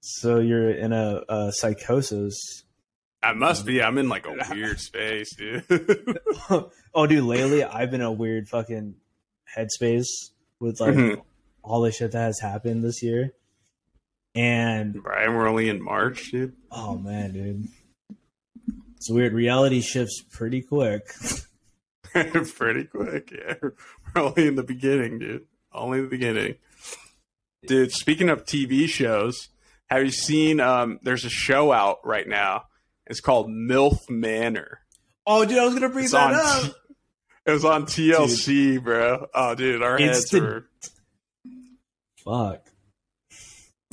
[0.00, 2.64] So you're in a, a psychosis.
[3.22, 3.82] I must be.
[3.82, 5.64] I'm in like a weird space, dude.
[6.94, 8.94] oh, dude, lately I've been a weird fucking
[9.56, 10.06] headspace
[10.58, 11.22] with like Mhm.
[11.62, 13.32] all the shit that has happened this year.
[14.34, 16.54] And Brian, we're only in March, dude.
[16.70, 17.68] oh man, dude,
[18.96, 19.32] it's weird.
[19.32, 21.02] Reality shifts pretty quick.
[22.12, 23.54] Pretty quick, yeah.
[23.62, 23.72] We're
[24.16, 25.46] only in the beginning, dude.
[25.72, 26.56] Only the beginning.
[27.68, 29.48] Dude, speaking of TV shows,
[29.88, 32.64] have you seen um there's a show out right now.
[33.06, 34.80] It's called MILF Manor.
[35.26, 36.62] Oh, dude, I was gonna bring It's that on up.
[36.64, 36.72] T-
[37.46, 39.26] it was on TLC, bro.
[39.32, 40.66] Oh dude, our It's heads the- were
[42.24, 42.66] Fuck.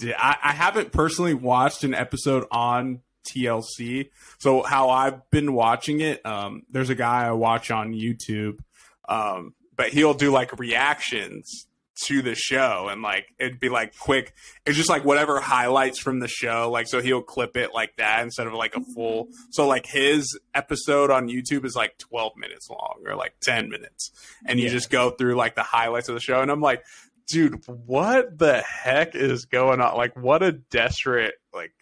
[0.02, 4.10] I, I haven't personally watched an episode on TLC.
[4.38, 8.60] So how I've been watching it, um, there's a guy I watch on YouTube,
[9.10, 11.66] um, but he'll do like reactions
[12.04, 14.36] to the show and like it'd be like quick.
[14.68, 16.70] It's just like whatever highlights from the show.
[16.72, 19.30] Like so he'll clip it like that instead of like a full.
[19.50, 24.12] So like his episode on YouTube is like 12 minutes long or like 10 minutes,
[24.46, 24.74] and you Yeah.
[24.74, 26.40] just go through like the highlights of the show.
[26.44, 26.84] And I'm like,
[27.28, 29.96] dude, what the heck is going on?
[29.98, 31.74] Like, what a desperate, like,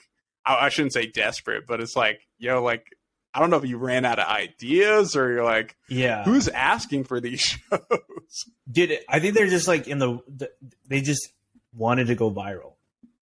[0.45, 2.87] I, I shouldn't say desperate, but it's like, yo, like,
[3.33, 7.03] I don't know if you ran out of ideas or you're like, Yeah, who's asking
[7.03, 8.45] for these shows?
[8.71, 8.97] dude.
[9.09, 10.49] I think they're just like in the, the
[10.87, 11.29] they just
[11.73, 12.75] wanted to go viral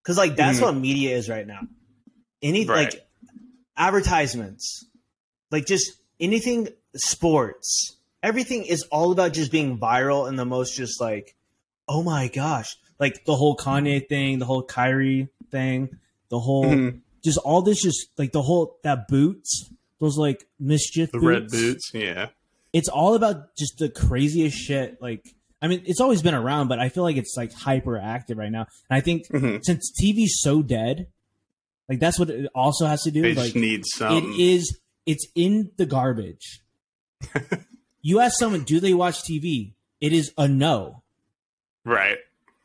[0.04, 0.62] because like that's Mhm.
[0.62, 1.62] what media is right now.
[2.44, 2.94] Any Right.
[2.94, 3.08] like
[3.76, 4.86] advertisements,
[5.52, 11.02] like just anything sports, everything is all about just being viral and the most just
[11.02, 11.36] like,
[11.88, 15.90] oh my gosh, like the whole Kanye thing, the whole Kyrie thing,
[16.30, 17.02] the whole Mhm.
[17.24, 19.70] just all this just like the whole that boots
[20.00, 21.26] those like mischief the boots.
[21.26, 22.28] red boots, yeah.
[22.74, 25.24] it's all about just the craziest shit like
[25.62, 28.66] i mean it's always been around but i feel like it's like hyperactive right now
[28.90, 29.60] and i think Mhm.
[29.64, 31.08] since tv's so dead
[31.88, 34.18] like that's what it also has to do They like need some.
[34.18, 36.62] it is it's in the garbage
[38.02, 41.03] you ask someone do they watch tv it is a no
[41.86, 42.18] right.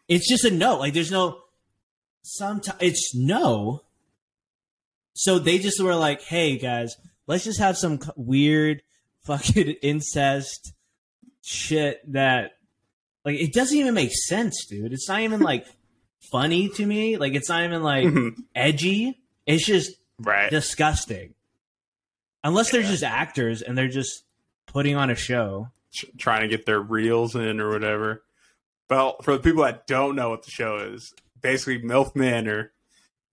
[0.09, 1.41] it's just a no like there's no
[2.23, 3.83] sometimes it's no
[5.15, 6.97] so they just were like hey guys
[7.27, 8.83] let's just have some weird
[9.27, 10.73] fucking incest
[11.43, 12.53] shit that
[13.25, 15.67] like it doesn't even make sense dude it's not even like
[16.33, 18.33] funny to me like it's not even like Mhm.
[18.55, 20.51] edgy it's just Right.
[20.51, 21.35] disgusting
[22.43, 24.25] unless they're just actors and they're just
[24.67, 28.23] putting on a show Tr- trying to get their reels in or whatever.
[28.91, 32.73] Well, for the people that don't know what the show is, basically MILF Manor,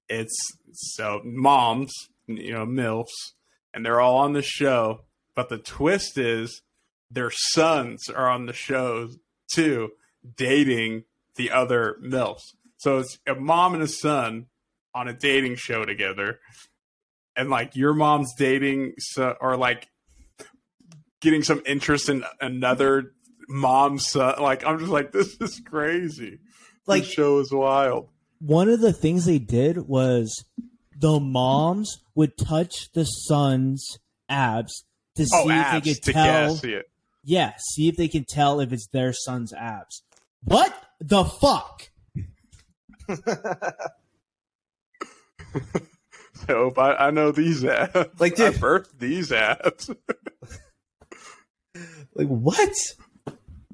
[0.09, 0.35] it's
[0.73, 1.93] so moms,
[2.27, 3.33] you know, MILFs,
[3.73, 5.01] and they're all on the show.
[5.33, 6.61] But the twist is
[7.09, 9.09] their sons are on the show
[9.49, 9.91] too,
[10.35, 12.55] dating the other MILFs.
[12.77, 14.47] So it's a mom and a son
[14.93, 16.39] on a dating show together.
[17.35, 19.89] And like your mom's dating, so, or like
[21.19, 23.13] getting some interest in another
[23.47, 24.35] mom's son.
[24.41, 26.39] Like I'm just like, this is crazy.
[26.87, 28.09] Like- this show is wild.
[28.39, 30.45] one of the things they did was
[30.97, 33.97] the moms would touch the son's
[34.29, 34.85] abs
[35.15, 36.25] to oh, see Oh, if they could to tell.
[36.25, 36.85] yeah, see it.
[37.23, 40.03] Yeah, see if they can tell if it's their son's abs.
[40.43, 41.89] What the fuck?
[46.47, 48.19] So if I, I know these abs.
[48.19, 49.89] Like, I birthed these abs.
[52.13, 52.73] Like what?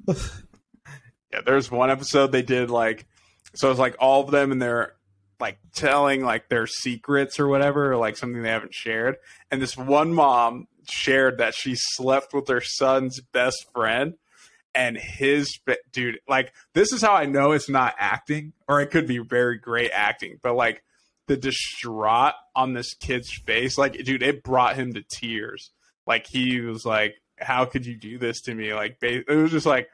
[0.08, 3.06] Yeah, there's one episode they did like,
[3.54, 4.94] so it's like all of them and they're
[5.40, 9.16] like telling like their secrets or whatever, or like something they haven't shared.
[9.50, 14.14] And this one mom shared that she slept with her son's best friend
[14.74, 15.58] and his
[15.92, 19.58] dude like this is how i know it's not acting or it could be very
[19.58, 20.82] great acting but like
[21.26, 25.70] the distraught on this kid's face like dude it brought him to tears
[26.06, 28.74] like he was like how could you do this to me?
[28.74, 29.88] Like it was just like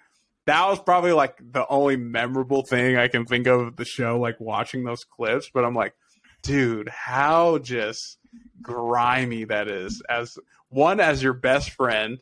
[0.46, 4.40] that was probably like the only memorable thing i can think of the show like
[4.40, 5.92] watching those clips but i'm like
[6.40, 8.18] dude how just
[8.62, 10.02] grimy that is.
[10.08, 10.38] As
[10.68, 12.18] one as your best friend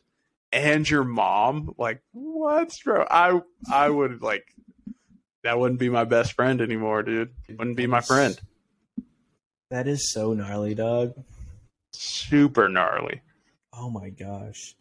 [0.51, 3.05] and your mom like what bro?
[3.09, 4.45] I i would like
[5.43, 7.33] that wouldn't be my best friend anymore dude.
[7.49, 8.39] Wouldn't be my friend.
[9.69, 11.13] That is so gnarly, dog.
[11.91, 13.21] super gnarly.
[13.73, 14.75] Oh my gosh.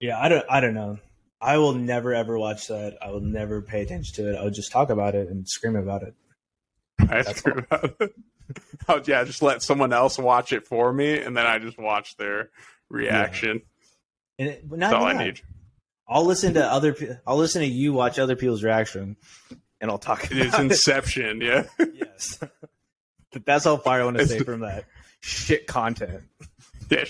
[0.00, 0.98] Yeah, I don't I don't know.
[1.40, 2.98] I will never ever watch that.
[3.02, 4.36] I will never pay attention to it.
[4.38, 6.14] I will just talk about it and scream about it.
[6.98, 8.14] I screw about it.
[8.88, 12.16] Oh yeah, just let someone else watch it for me, and then I just watch
[12.16, 12.50] their
[12.88, 13.62] reaction.
[14.40, 15.40] And it, not That's all I need.
[16.08, 17.20] I'll listen to other.
[17.24, 19.16] I'll listen to you watch other people's reaction,
[19.80, 20.64] and I'll talk It about it.
[20.64, 21.66] Inception, yeah.
[21.94, 22.40] yes,
[23.30, 24.84] but that's how far I want to It's- say from that
[25.20, 26.24] shit content.
[26.90, 27.04] Yeah,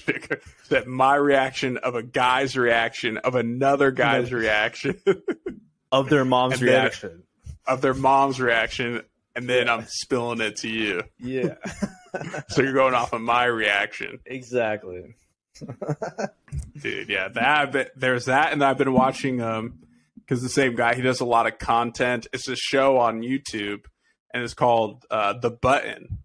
[0.68, 5.00] that my reaction of a guy's reaction of another guy's reaction
[5.92, 7.24] Of their mom's reaction.
[7.66, 9.02] of their mom's reaction,
[9.34, 11.02] and then I'm spilling it to you.
[11.18, 11.54] Yeah,
[12.48, 15.16] So you're going off of my reaction, exactly.
[16.80, 17.08] dude.
[17.08, 19.80] Yeah, that but there's that, and I've been watching um
[20.16, 22.26] because the same guy he does a lot of content.
[22.32, 23.84] It's a show on YouTube,
[24.32, 26.18] and it's called uh, The Button.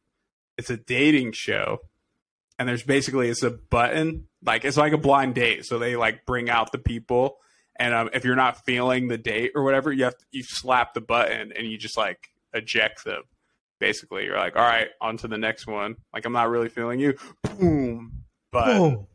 [0.60, 1.80] It's a dating show,
[2.58, 5.66] and there's basically it's a button like it's like a blind date.
[5.66, 7.38] So they like bring out the people,
[7.78, 10.94] and um, if you're not feeling the date or whatever, you have to, you slap
[10.94, 13.24] the button and you just like eject them.
[13.80, 15.96] Basically, you're like, all right, on to the next one.
[16.14, 17.16] Like I'm not really feeling you.
[17.44, 18.24] Boom.
[18.52, 19.08] But Oh,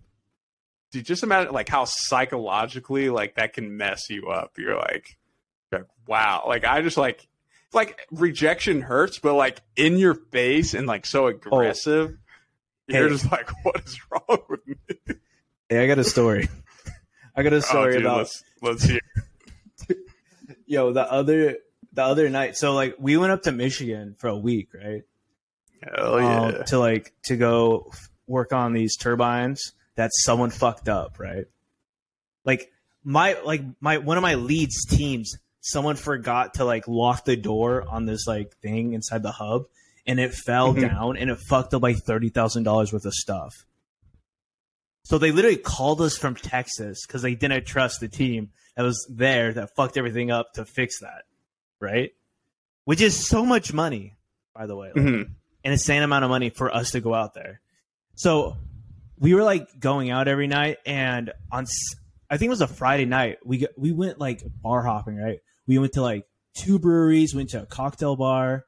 [0.92, 4.58] dude, just imagine like how psychologically like that can mess you up.
[4.58, 5.16] You're like,
[5.72, 6.44] you're like, wow.
[6.46, 7.26] Like I just like
[7.72, 12.18] like rejection hurts, but like in your face and like so aggressive.
[12.90, 15.14] You're just like, what is wrong with me?
[15.68, 16.48] hey, I got a story.
[17.36, 19.00] I got a story oh, dude, about let's let's hear.
[20.66, 21.58] yo the other
[21.92, 22.56] the other night.
[22.56, 25.02] So like we went up to Michigan for a week, right?
[25.82, 26.40] Hell yeah.
[26.40, 27.90] um, to like to go
[28.26, 31.46] work on these turbines that someone fucked up, right?
[32.44, 32.70] Like
[33.04, 37.84] my like my one of my leads teams, someone forgot to like lock the door
[37.88, 39.64] on this like thing inside the hub,
[40.06, 40.80] and it fell Mhm.
[40.80, 43.64] down and it fucked up like thirty thousand dollars worth of stuff.
[45.04, 49.06] So they literally called us from Texas because they didn't trust the team that was
[49.10, 51.24] there that fucked everything up to fix that,
[51.80, 52.10] right?
[52.84, 54.16] Which is so much money,
[54.54, 54.92] by the way.
[54.94, 55.22] Like, Mhm.
[55.64, 57.60] an insane amount of money for us to go out there.
[58.14, 58.56] So
[59.18, 61.66] we were like going out every night, and on
[62.32, 63.38] I think it was a Friday night.
[63.44, 65.40] We got, we went like bar hopping, right?
[65.66, 66.26] We went to like
[66.56, 68.66] two breweries, went to a cocktail bar,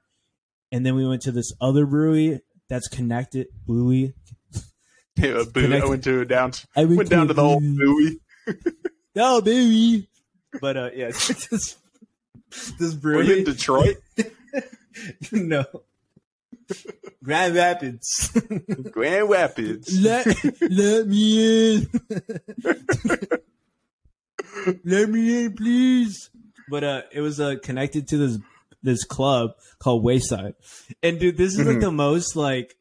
[0.73, 3.47] and then we went to this other brewery that's connected.
[3.67, 4.15] Bluey.
[5.15, 8.19] Yeah, boo- I went to down I went down to the whole Bluey.
[8.47, 8.55] buoy.
[9.15, 10.09] No, baby.
[10.59, 11.07] But uh, yeah,
[11.51, 11.77] this
[12.79, 13.45] this Were you in.
[13.45, 13.97] Detroit?
[15.33, 15.65] no.
[17.23, 18.31] Grand Rapids.
[18.91, 20.01] Grand Rapids.
[20.01, 20.27] let
[20.63, 21.91] let me in.
[24.85, 26.31] let me in, please.
[26.71, 28.39] But uh, it was uh connected to this
[28.83, 30.55] this club called Wayside,
[31.03, 31.81] and dude, this is like Mhm.
[31.83, 32.75] the most like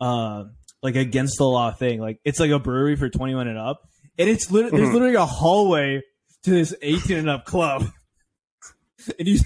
[0.00, 0.44] uh
[0.82, 2.00] like against the law thing.
[2.00, 3.88] Like it's like a brewery for twenty one and up,
[4.18, 4.92] and it's lit- there's Mhm.
[4.92, 6.02] literally a hallway
[6.44, 7.86] to this eighteen and up club.
[9.18, 9.38] and you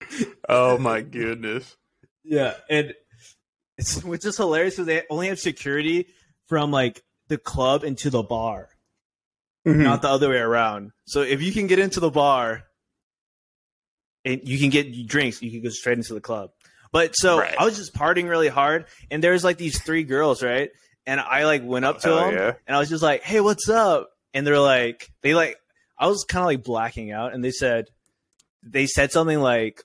[0.48, 1.76] Oh my goodness.
[2.24, 2.94] Yeah, and
[3.78, 6.08] it's which is hilarious because they only have security
[6.46, 8.68] from like the club into the bar,
[9.66, 9.82] Mhm.
[9.82, 10.92] not the other way around.
[11.06, 12.64] So if you can get into the bar
[14.24, 16.50] and you can get drinks, you can go straight into the club.
[16.92, 17.54] But so Right.
[17.58, 20.70] I was just partying really hard, and there's like these three girls, right?
[21.06, 22.52] And I like went up to them, yeah.
[22.66, 25.56] and I was just like, "Hey, what's up?" And they're like, they like,
[25.98, 27.86] I was kind of like blacking out, and they said,
[28.62, 29.82] they said something like,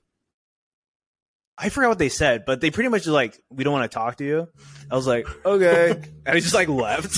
[1.57, 3.95] I forgot what they said, but they pretty much just like, "We don't want to
[3.95, 4.47] talk to you."
[4.91, 5.91] I was like, "Okay,"
[6.25, 7.17] and I just like left.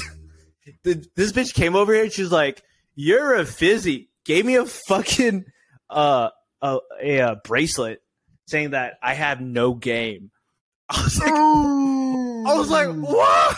[0.83, 2.63] The- this bitch came over here, and she was like,
[2.95, 5.45] "You're a fizzy." Gave me a fucking
[5.89, 6.29] uh
[6.61, 8.01] a, a, uh bracelet
[8.47, 10.31] saying that I have no game.
[10.89, 13.57] I was like, I was like, what?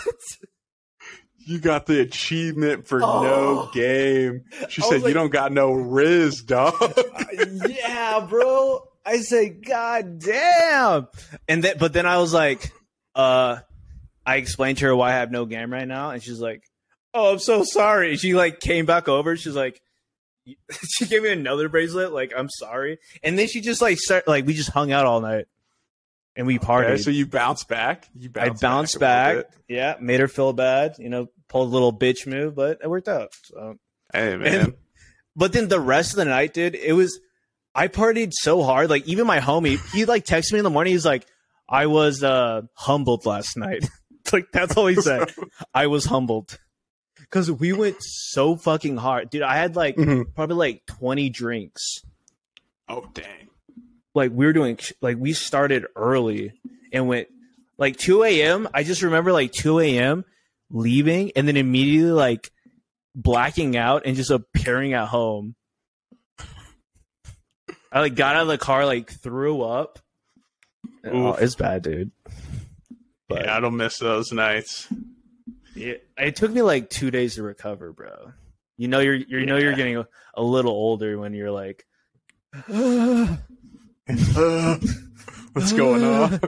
[1.38, 3.24] You got the achievement for Oh.
[3.24, 4.43] no game.
[4.70, 6.76] She said like- you don't got no riz, dog.
[7.68, 8.84] yeah, bro.
[9.06, 11.08] I said, God damn.
[11.47, 12.72] And then, but then I was like,
[13.16, 13.58] uh,
[14.26, 16.64] I explained to her why I have no game right now, and she's like,
[17.16, 19.36] "Oh, I'm so sorry." She like came back over.
[19.36, 19.82] She's like,
[20.89, 22.11] she gave me another bracelet.
[22.11, 22.99] Like, I'm sorry.
[23.23, 25.45] And then she just like start like we just hung out all night,
[26.35, 26.85] and we partied.
[26.85, 28.07] Okay, so you bounced back.
[28.15, 29.35] You I bounced bounced back.
[29.35, 29.45] back.
[29.67, 30.95] Yeah, made her feel bad.
[30.99, 33.29] You know, pulled a little bitch move, but it worked out.
[33.43, 33.75] So.
[34.13, 34.73] Hey man,
[35.37, 37.19] But then the rest of the night, dude, it was
[37.73, 38.89] I partied so hard.
[38.89, 40.91] Like even my homie, he like texted me in the morning.
[40.91, 41.25] He's like,
[41.69, 43.87] "I was uh humbled last night."
[44.33, 45.31] like that's all he said.
[45.73, 46.59] I was humbled
[47.32, 49.41] because we went so fucking hard, dude.
[49.41, 50.36] I had like Mhm.
[50.36, 52.01] probably like twenty drinks.
[52.89, 53.47] oh dang.
[54.13, 56.51] Like we were doing, like we started early
[56.91, 57.29] and went
[57.77, 58.67] like two a.m.
[58.73, 60.25] I just remember like two a.m.
[60.69, 62.51] leaving and then immediately like
[63.15, 65.55] blacking out and just appearing at home.
[67.93, 69.99] I like got out of the car, like threw up.
[71.05, 71.41] Oh, Oof.
[71.41, 72.11] it's bad, dude.
[73.27, 74.88] But yeah, I don't miss those nights.
[75.76, 78.34] It, it took me like two days to recover, bro.
[78.78, 80.03] You know you're, you know you're getting
[80.36, 81.86] a, little older when you're like,
[85.53, 86.32] What's going on?
[86.32, 86.39] You're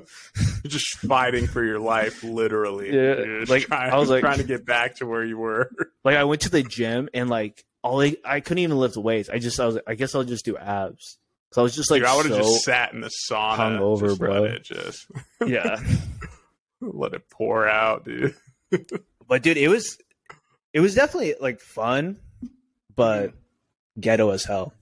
[0.67, 2.87] just fighting for your life, literally.
[2.87, 5.69] Yeah, You're like, trying, I was like- trying to get back to where you were.
[6.03, 9.29] like I went to the gym and like all I, I couldn't even lift weights.
[9.29, 11.17] I just I was like, I guess I'll just do abs.
[11.51, 13.57] So I was just like Dude, I would have so just sat in the sauna,
[13.57, 14.41] hungover, just bro.
[14.41, 15.05] Let just
[15.45, 15.77] yeah.
[16.81, 18.35] let it pour out, dude.
[19.33, 19.97] But dude, it was
[20.73, 22.19] it was definitely like fun,
[22.95, 23.33] but
[23.99, 24.73] ghetto as hell.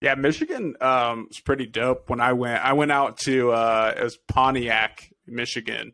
[0.00, 2.64] Yeah, Michigan um was pretty dope when I went.
[2.64, 5.92] I went out to uh it was Pontiac, Michigan.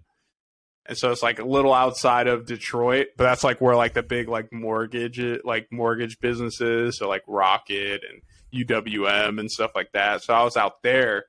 [0.86, 4.04] And so it's like a little outside of Detroit, but that's like where like the
[4.04, 8.22] big like mortgage like mortgage businesses, so like Rocket and
[8.64, 10.22] UWM and stuff like that.
[10.22, 11.24] So I was out there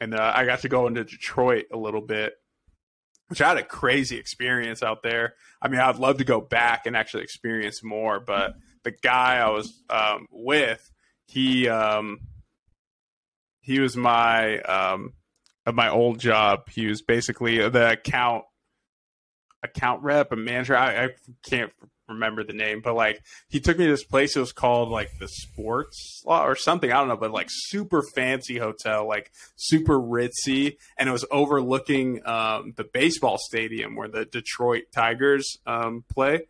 [0.00, 2.34] and uh, I got to go into Detroit a little bit,
[3.30, 5.34] which I had a crazy experience out there.
[5.62, 9.50] I mean, I'd love to go back and actually experience more, but the guy I
[9.50, 10.90] was um, with,
[11.26, 12.18] he um,
[13.60, 15.12] he was my um,
[15.72, 16.68] my old job.
[16.70, 18.44] He was basically the account
[19.62, 20.76] account rep, a manager.
[20.76, 21.08] I, I
[21.44, 21.70] can't
[22.10, 24.36] remember the name, but like he took me to this place.
[24.36, 26.90] It was called like the Sports Law or something.
[26.90, 32.26] I don't know, but like super fancy hotel, like super ritzy, and it was overlooking
[32.26, 36.46] um, the baseball stadium where the Detroit Tigers um, play.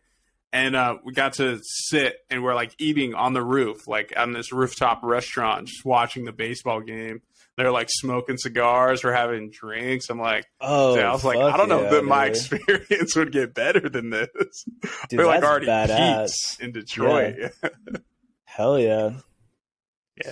[0.53, 4.33] And uh, we got to sit and we're like eating on the roof, like on
[4.33, 7.21] this rooftop restaurant, just watching the baseball game.
[7.61, 10.09] They're like smoking cigars, we're having drinks.
[10.09, 12.35] I'm like, Oh, I was like, I don't know yeah, that my dude.
[12.37, 14.27] experience would get better than this.
[15.09, 16.59] Dude, We're like already badass.
[16.59, 17.35] in Detroit.
[17.61, 17.99] Yeah,
[18.45, 19.11] Hell yeah.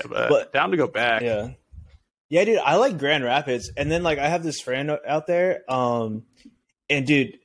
[0.09, 1.21] but, But- down to go back.
[1.21, 1.49] Yeah.
[2.31, 3.71] Yeah, dude, I like Grand Rapids.
[3.75, 6.23] And then like I have this friend out there, um,
[6.89, 7.39] and dude,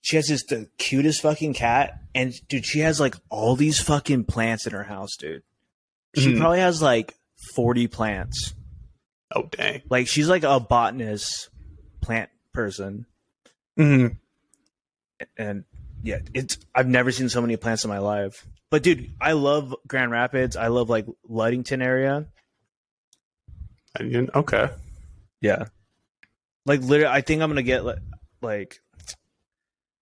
[0.00, 4.24] she has this the cutest fucking cat, and dude, she has like all these fucking
[4.24, 5.42] plants in her house, dude.
[6.16, 6.38] She Mhm.
[6.38, 7.14] probably has like
[7.54, 8.54] forty plants.
[9.34, 9.82] Oh dang.
[9.90, 11.48] Like she's like a botanist
[12.00, 13.06] plant person.
[13.78, 14.14] Mm-hmm.
[15.36, 15.64] and
[16.04, 18.46] yeah, it's I've never seen so many plants in my life.
[18.70, 20.56] But dude, I love Grand Rapids.
[20.56, 22.26] I love like Ludington area.
[24.00, 24.68] Okay.
[25.40, 25.66] Yeah.
[26.66, 27.98] Like literally I think I'm going to get like,
[28.42, 28.80] like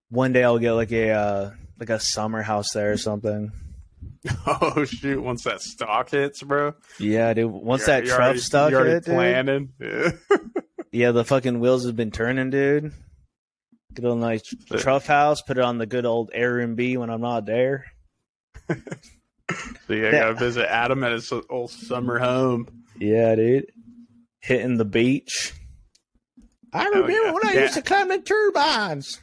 [0.08, 3.52] one day I'll get like a uh like a summer house there or something.
[4.46, 5.20] Oh shoot!
[5.22, 6.74] Once that stock hits, bro.
[7.00, 7.50] Yeah, dude.
[7.50, 9.14] Once You're- that you're truck already- stuck you're already hit, dude.
[9.14, 9.68] planning.
[9.80, 10.10] Yeah.
[10.94, 12.92] Yeah, the fucking wheels have been turning, dude.
[13.94, 17.22] Get a nice The- truck house, put it on the good old Airbnb when I'm
[17.22, 17.86] not there.
[19.86, 22.68] So yeah, I gotta visit Adam at his old summer home.
[22.98, 23.66] Yeah, dude.
[24.40, 25.52] Hitting the beach.
[26.72, 27.32] I Hell remember oh, yeah.
[27.32, 27.60] when I Yeah.
[27.62, 29.20] used to climb the turbines.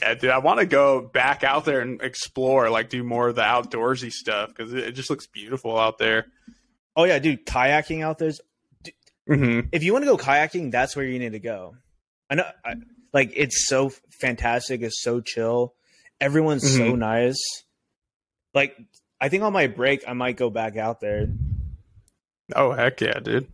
[0.00, 3.34] Yeah, dude, I want to go back out there and explore, like do more of
[3.36, 6.26] the outdoorsy stuff because it, it just looks beautiful out there.
[6.96, 8.40] Oh yeah, dude, kayaking out there's
[9.28, 9.68] Mm-hmm.
[9.72, 11.76] if you want to go kayaking, that's where you need to go.
[12.28, 12.74] I know I,
[13.14, 13.90] like it's so
[14.20, 15.72] fantastic, it's so chill.
[16.20, 16.98] Everyone's so Mhm.
[16.98, 17.42] nice.
[18.52, 18.76] Like
[19.20, 21.28] I think on my break I might go back out there,
[22.54, 23.48] Oh heck yeah, dude!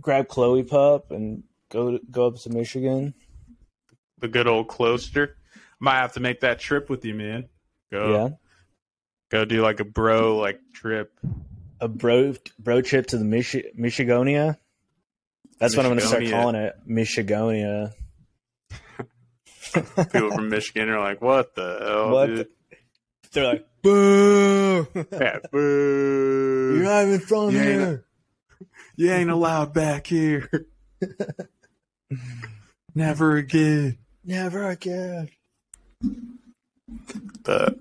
[0.00, 3.14] grab Chloe pup and go go up to Michigan.
[4.20, 5.30] The good old Closter.
[5.78, 7.48] Might have to make that trip with you, man.
[7.90, 8.28] Go, Yeah.
[9.30, 11.12] go do like a bro like trip.
[11.80, 14.58] A bro bro trip to the Michi- Michigonia.
[15.58, 17.92] That's what I'm going to start calling it, Michigonia.
[20.12, 22.48] People from Michigan are like, "What the hell, What dude?"
[23.32, 24.86] They're like, boo!
[25.12, 26.74] Yeah, boo.
[26.76, 28.04] You're not even from You ain't- here.
[28.96, 30.50] You ain't allowed back here.
[32.94, 33.98] Never again.
[34.24, 35.30] Never again.
[37.44, 37.76] But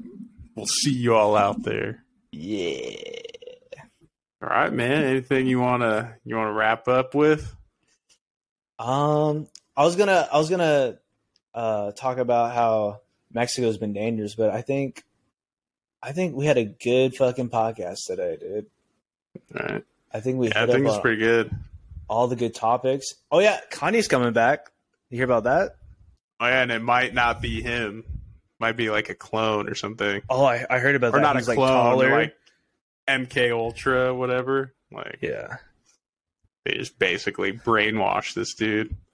[0.56, 2.04] we'll see you all out there.
[2.32, 2.96] Yeah.
[4.42, 5.04] All right, man.
[5.04, 7.54] Anything you wanna you wanna wrap up with?
[8.78, 10.98] Um, I was gonna, I was gonna,
[11.54, 13.02] uh, talk about how
[13.34, 15.04] Mexico's been dangerous, but I think,
[16.02, 18.66] I think we had a good fucking podcast today, dude.
[19.60, 19.84] All right.
[20.14, 21.52] I think we Yeah, I think up it's uh, pretty good.
[22.08, 23.08] all the good topics.
[23.30, 24.68] Oh yeah, Kanye's coming back.
[25.10, 25.76] You hear about that?
[26.40, 28.04] Oh yeah, and it might not be him.
[28.60, 30.22] Might be like a clone or something.
[30.30, 31.22] Oh, I, I heard about Or that.
[31.22, 32.12] not He's a like clone, taller.
[32.12, 32.36] like
[33.08, 34.74] MK Ultra, whatever.
[34.92, 35.58] Like yeah.
[36.66, 38.96] they just basically brainwash this dude.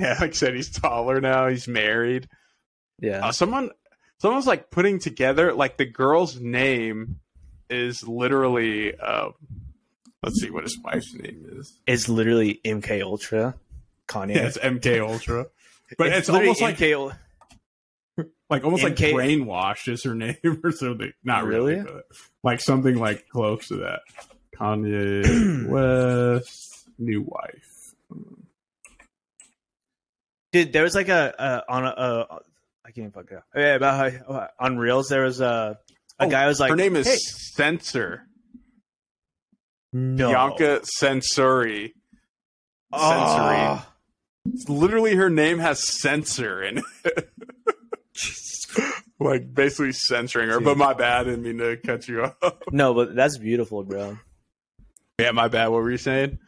[0.00, 1.48] Yeah, like I said, he's taller now.
[1.48, 2.28] He's married.
[3.00, 3.26] Yeah.
[3.26, 3.70] Uh, someone,
[4.18, 7.18] someone's like putting together like the girl's name
[7.68, 8.96] is literally.
[8.96, 9.32] Um,
[10.22, 11.76] let's see what his wife's name is.
[11.84, 13.56] It's literally MK Ultra.
[14.06, 14.34] Kanye.
[14.36, 15.46] Yeah, it's MK Ultra,
[15.96, 17.16] but it's, literally almost like MK.
[18.50, 21.12] Like almost like MK brainwashed is her name or something.
[21.22, 21.84] Not really, Really?
[21.84, 22.04] but
[22.42, 24.00] like something like close to that.
[24.56, 27.94] Kanye West new wife.
[30.52, 32.38] Dude, there was like a, a on a, a
[32.86, 33.44] I can't fuck up.
[33.54, 35.78] Yeah, about how, uh, on Reels there was a
[36.18, 38.22] a Oh, guy was like her name is "Hey, Censor
[39.92, 40.28] no.
[40.30, 41.92] Bianca Censori.
[42.92, 43.92] Oh, ah.
[44.54, 47.30] It's literally her name has censor in it.
[49.20, 50.56] like basically censoring her.
[50.56, 50.64] Dude.
[50.64, 52.54] But my bad, I didn't mean to cut you off.
[52.70, 54.18] no, but that's beautiful, bro.
[55.20, 55.68] yeah, my bad.
[55.68, 56.38] What were you saying?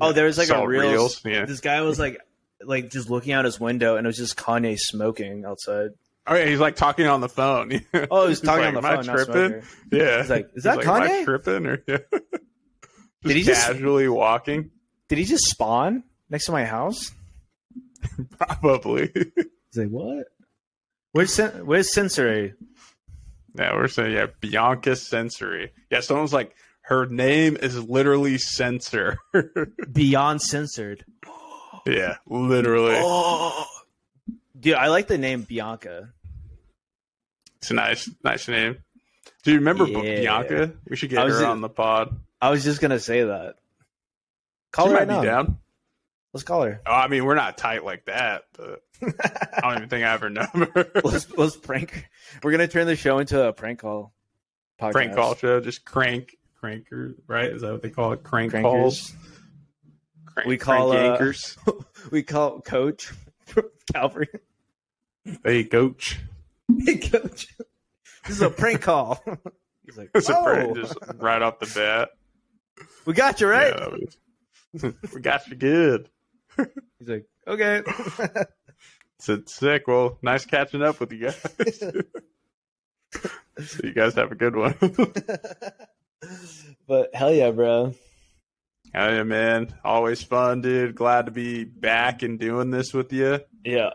[0.00, 1.20] Oh, there was like Saw a Reels.
[1.24, 1.44] Yeah.
[1.44, 2.20] This guy was like
[2.62, 5.90] like just looking out his window and it was just Kanye smoking outside.
[6.26, 7.80] Oh yeah, he's like talking on the phone.
[8.10, 10.20] Oh, He's talking like, on the "Am I phone, not tripping?" Yeah.
[10.20, 11.96] He's like, "Is that He's like, "Am I Kanye?" tripping or yeah.
[13.24, 14.70] Did he just- casually walking?
[15.08, 17.10] Did he just spawn next to my house?
[18.38, 19.10] Probably.
[19.14, 20.26] He's like, what?
[21.12, 22.54] Where's Sen- Where's Censori?
[23.56, 25.70] yeah, we're saying yeah, Bianca Censori.
[25.90, 29.18] Yeah, someone's like her name is literally censor.
[29.92, 31.04] Beyond censored.
[31.86, 32.96] yeah, literally.
[32.98, 33.66] Oh,
[34.60, 36.10] dude, I like the name Bianca.
[37.58, 38.78] It's a nice, nice name.
[39.42, 40.20] Do you remember Yeah.
[40.20, 40.72] Bianca?
[40.88, 42.18] We should get I was her in- on the pod.
[42.40, 43.54] I was just gonna say that.
[44.72, 45.42] Call she her might right be now.
[45.42, 45.58] down.
[46.32, 46.80] Let's call her.
[46.86, 50.20] Oh, I mean, we're not tight like that, but I don't even think I have
[50.20, 50.90] her number.
[51.04, 51.90] let's let's prank.
[51.92, 52.04] her.
[52.42, 54.12] We're gonna turn the show into a prank call.
[54.80, 54.92] Podcast.
[54.92, 57.50] Prank call show, just crank, cranker, right?
[57.50, 58.22] Is that what they call it?
[58.22, 58.62] Crank Crankers.
[58.62, 59.12] calls.
[60.26, 61.56] Crank, We call, crank uh, anchors.
[62.10, 63.12] We call Coach
[63.92, 64.28] Calvary.
[65.44, 66.20] Hey, coach.
[66.84, 67.48] Hey, Coach.
[68.26, 69.22] This is a prank call.
[69.84, 72.10] He's like, It's a oh, prank, just right off the bat.
[73.04, 73.74] we got you right.
[74.72, 76.08] Yeah, we got you good.
[76.98, 77.82] He's like, okay.
[79.20, 79.88] Said sick.
[79.88, 81.78] Well, nice catching up with you guys.
[83.66, 84.76] so you guys have a good one.
[86.86, 87.94] but hell yeah, bro.
[88.92, 89.74] Hell yeah, man.
[89.84, 90.94] Always fun, dude.
[90.94, 93.40] Glad to be back and doing this with you.
[93.64, 93.90] Yeah.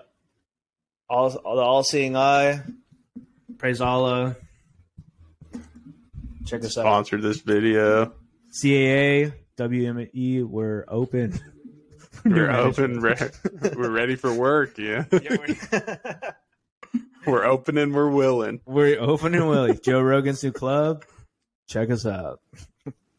[1.10, 2.62] All, all the all-seeing eye.
[3.58, 4.36] Praise Allah.
[6.46, 6.84] Check us out.
[6.84, 8.14] Sponsored this video.
[8.52, 11.40] CAA, WME, we're open.
[12.26, 13.00] We're open.
[13.00, 13.30] Re-
[13.76, 14.78] we're ready for work.
[14.78, 15.06] Yeah.
[15.12, 16.32] Yeah, we're-
[17.26, 18.60] We're open and we're willing.
[18.66, 19.80] We're open and willing.
[19.82, 21.06] Joe Rogan's new club.
[21.70, 22.42] Check us out.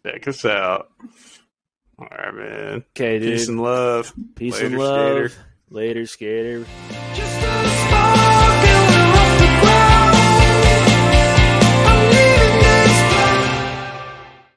[0.05, 0.91] Check us out.
[1.99, 2.85] All right, man.
[2.91, 3.33] okay, dude.
[3.33, 4.13] Peace and love.
[4.35, 5.31] Peace Later, and love.
[5.31, 5.45] skater.
[5.71, 6.67] Later, skater.
[7.15, 8.14] Just a spark.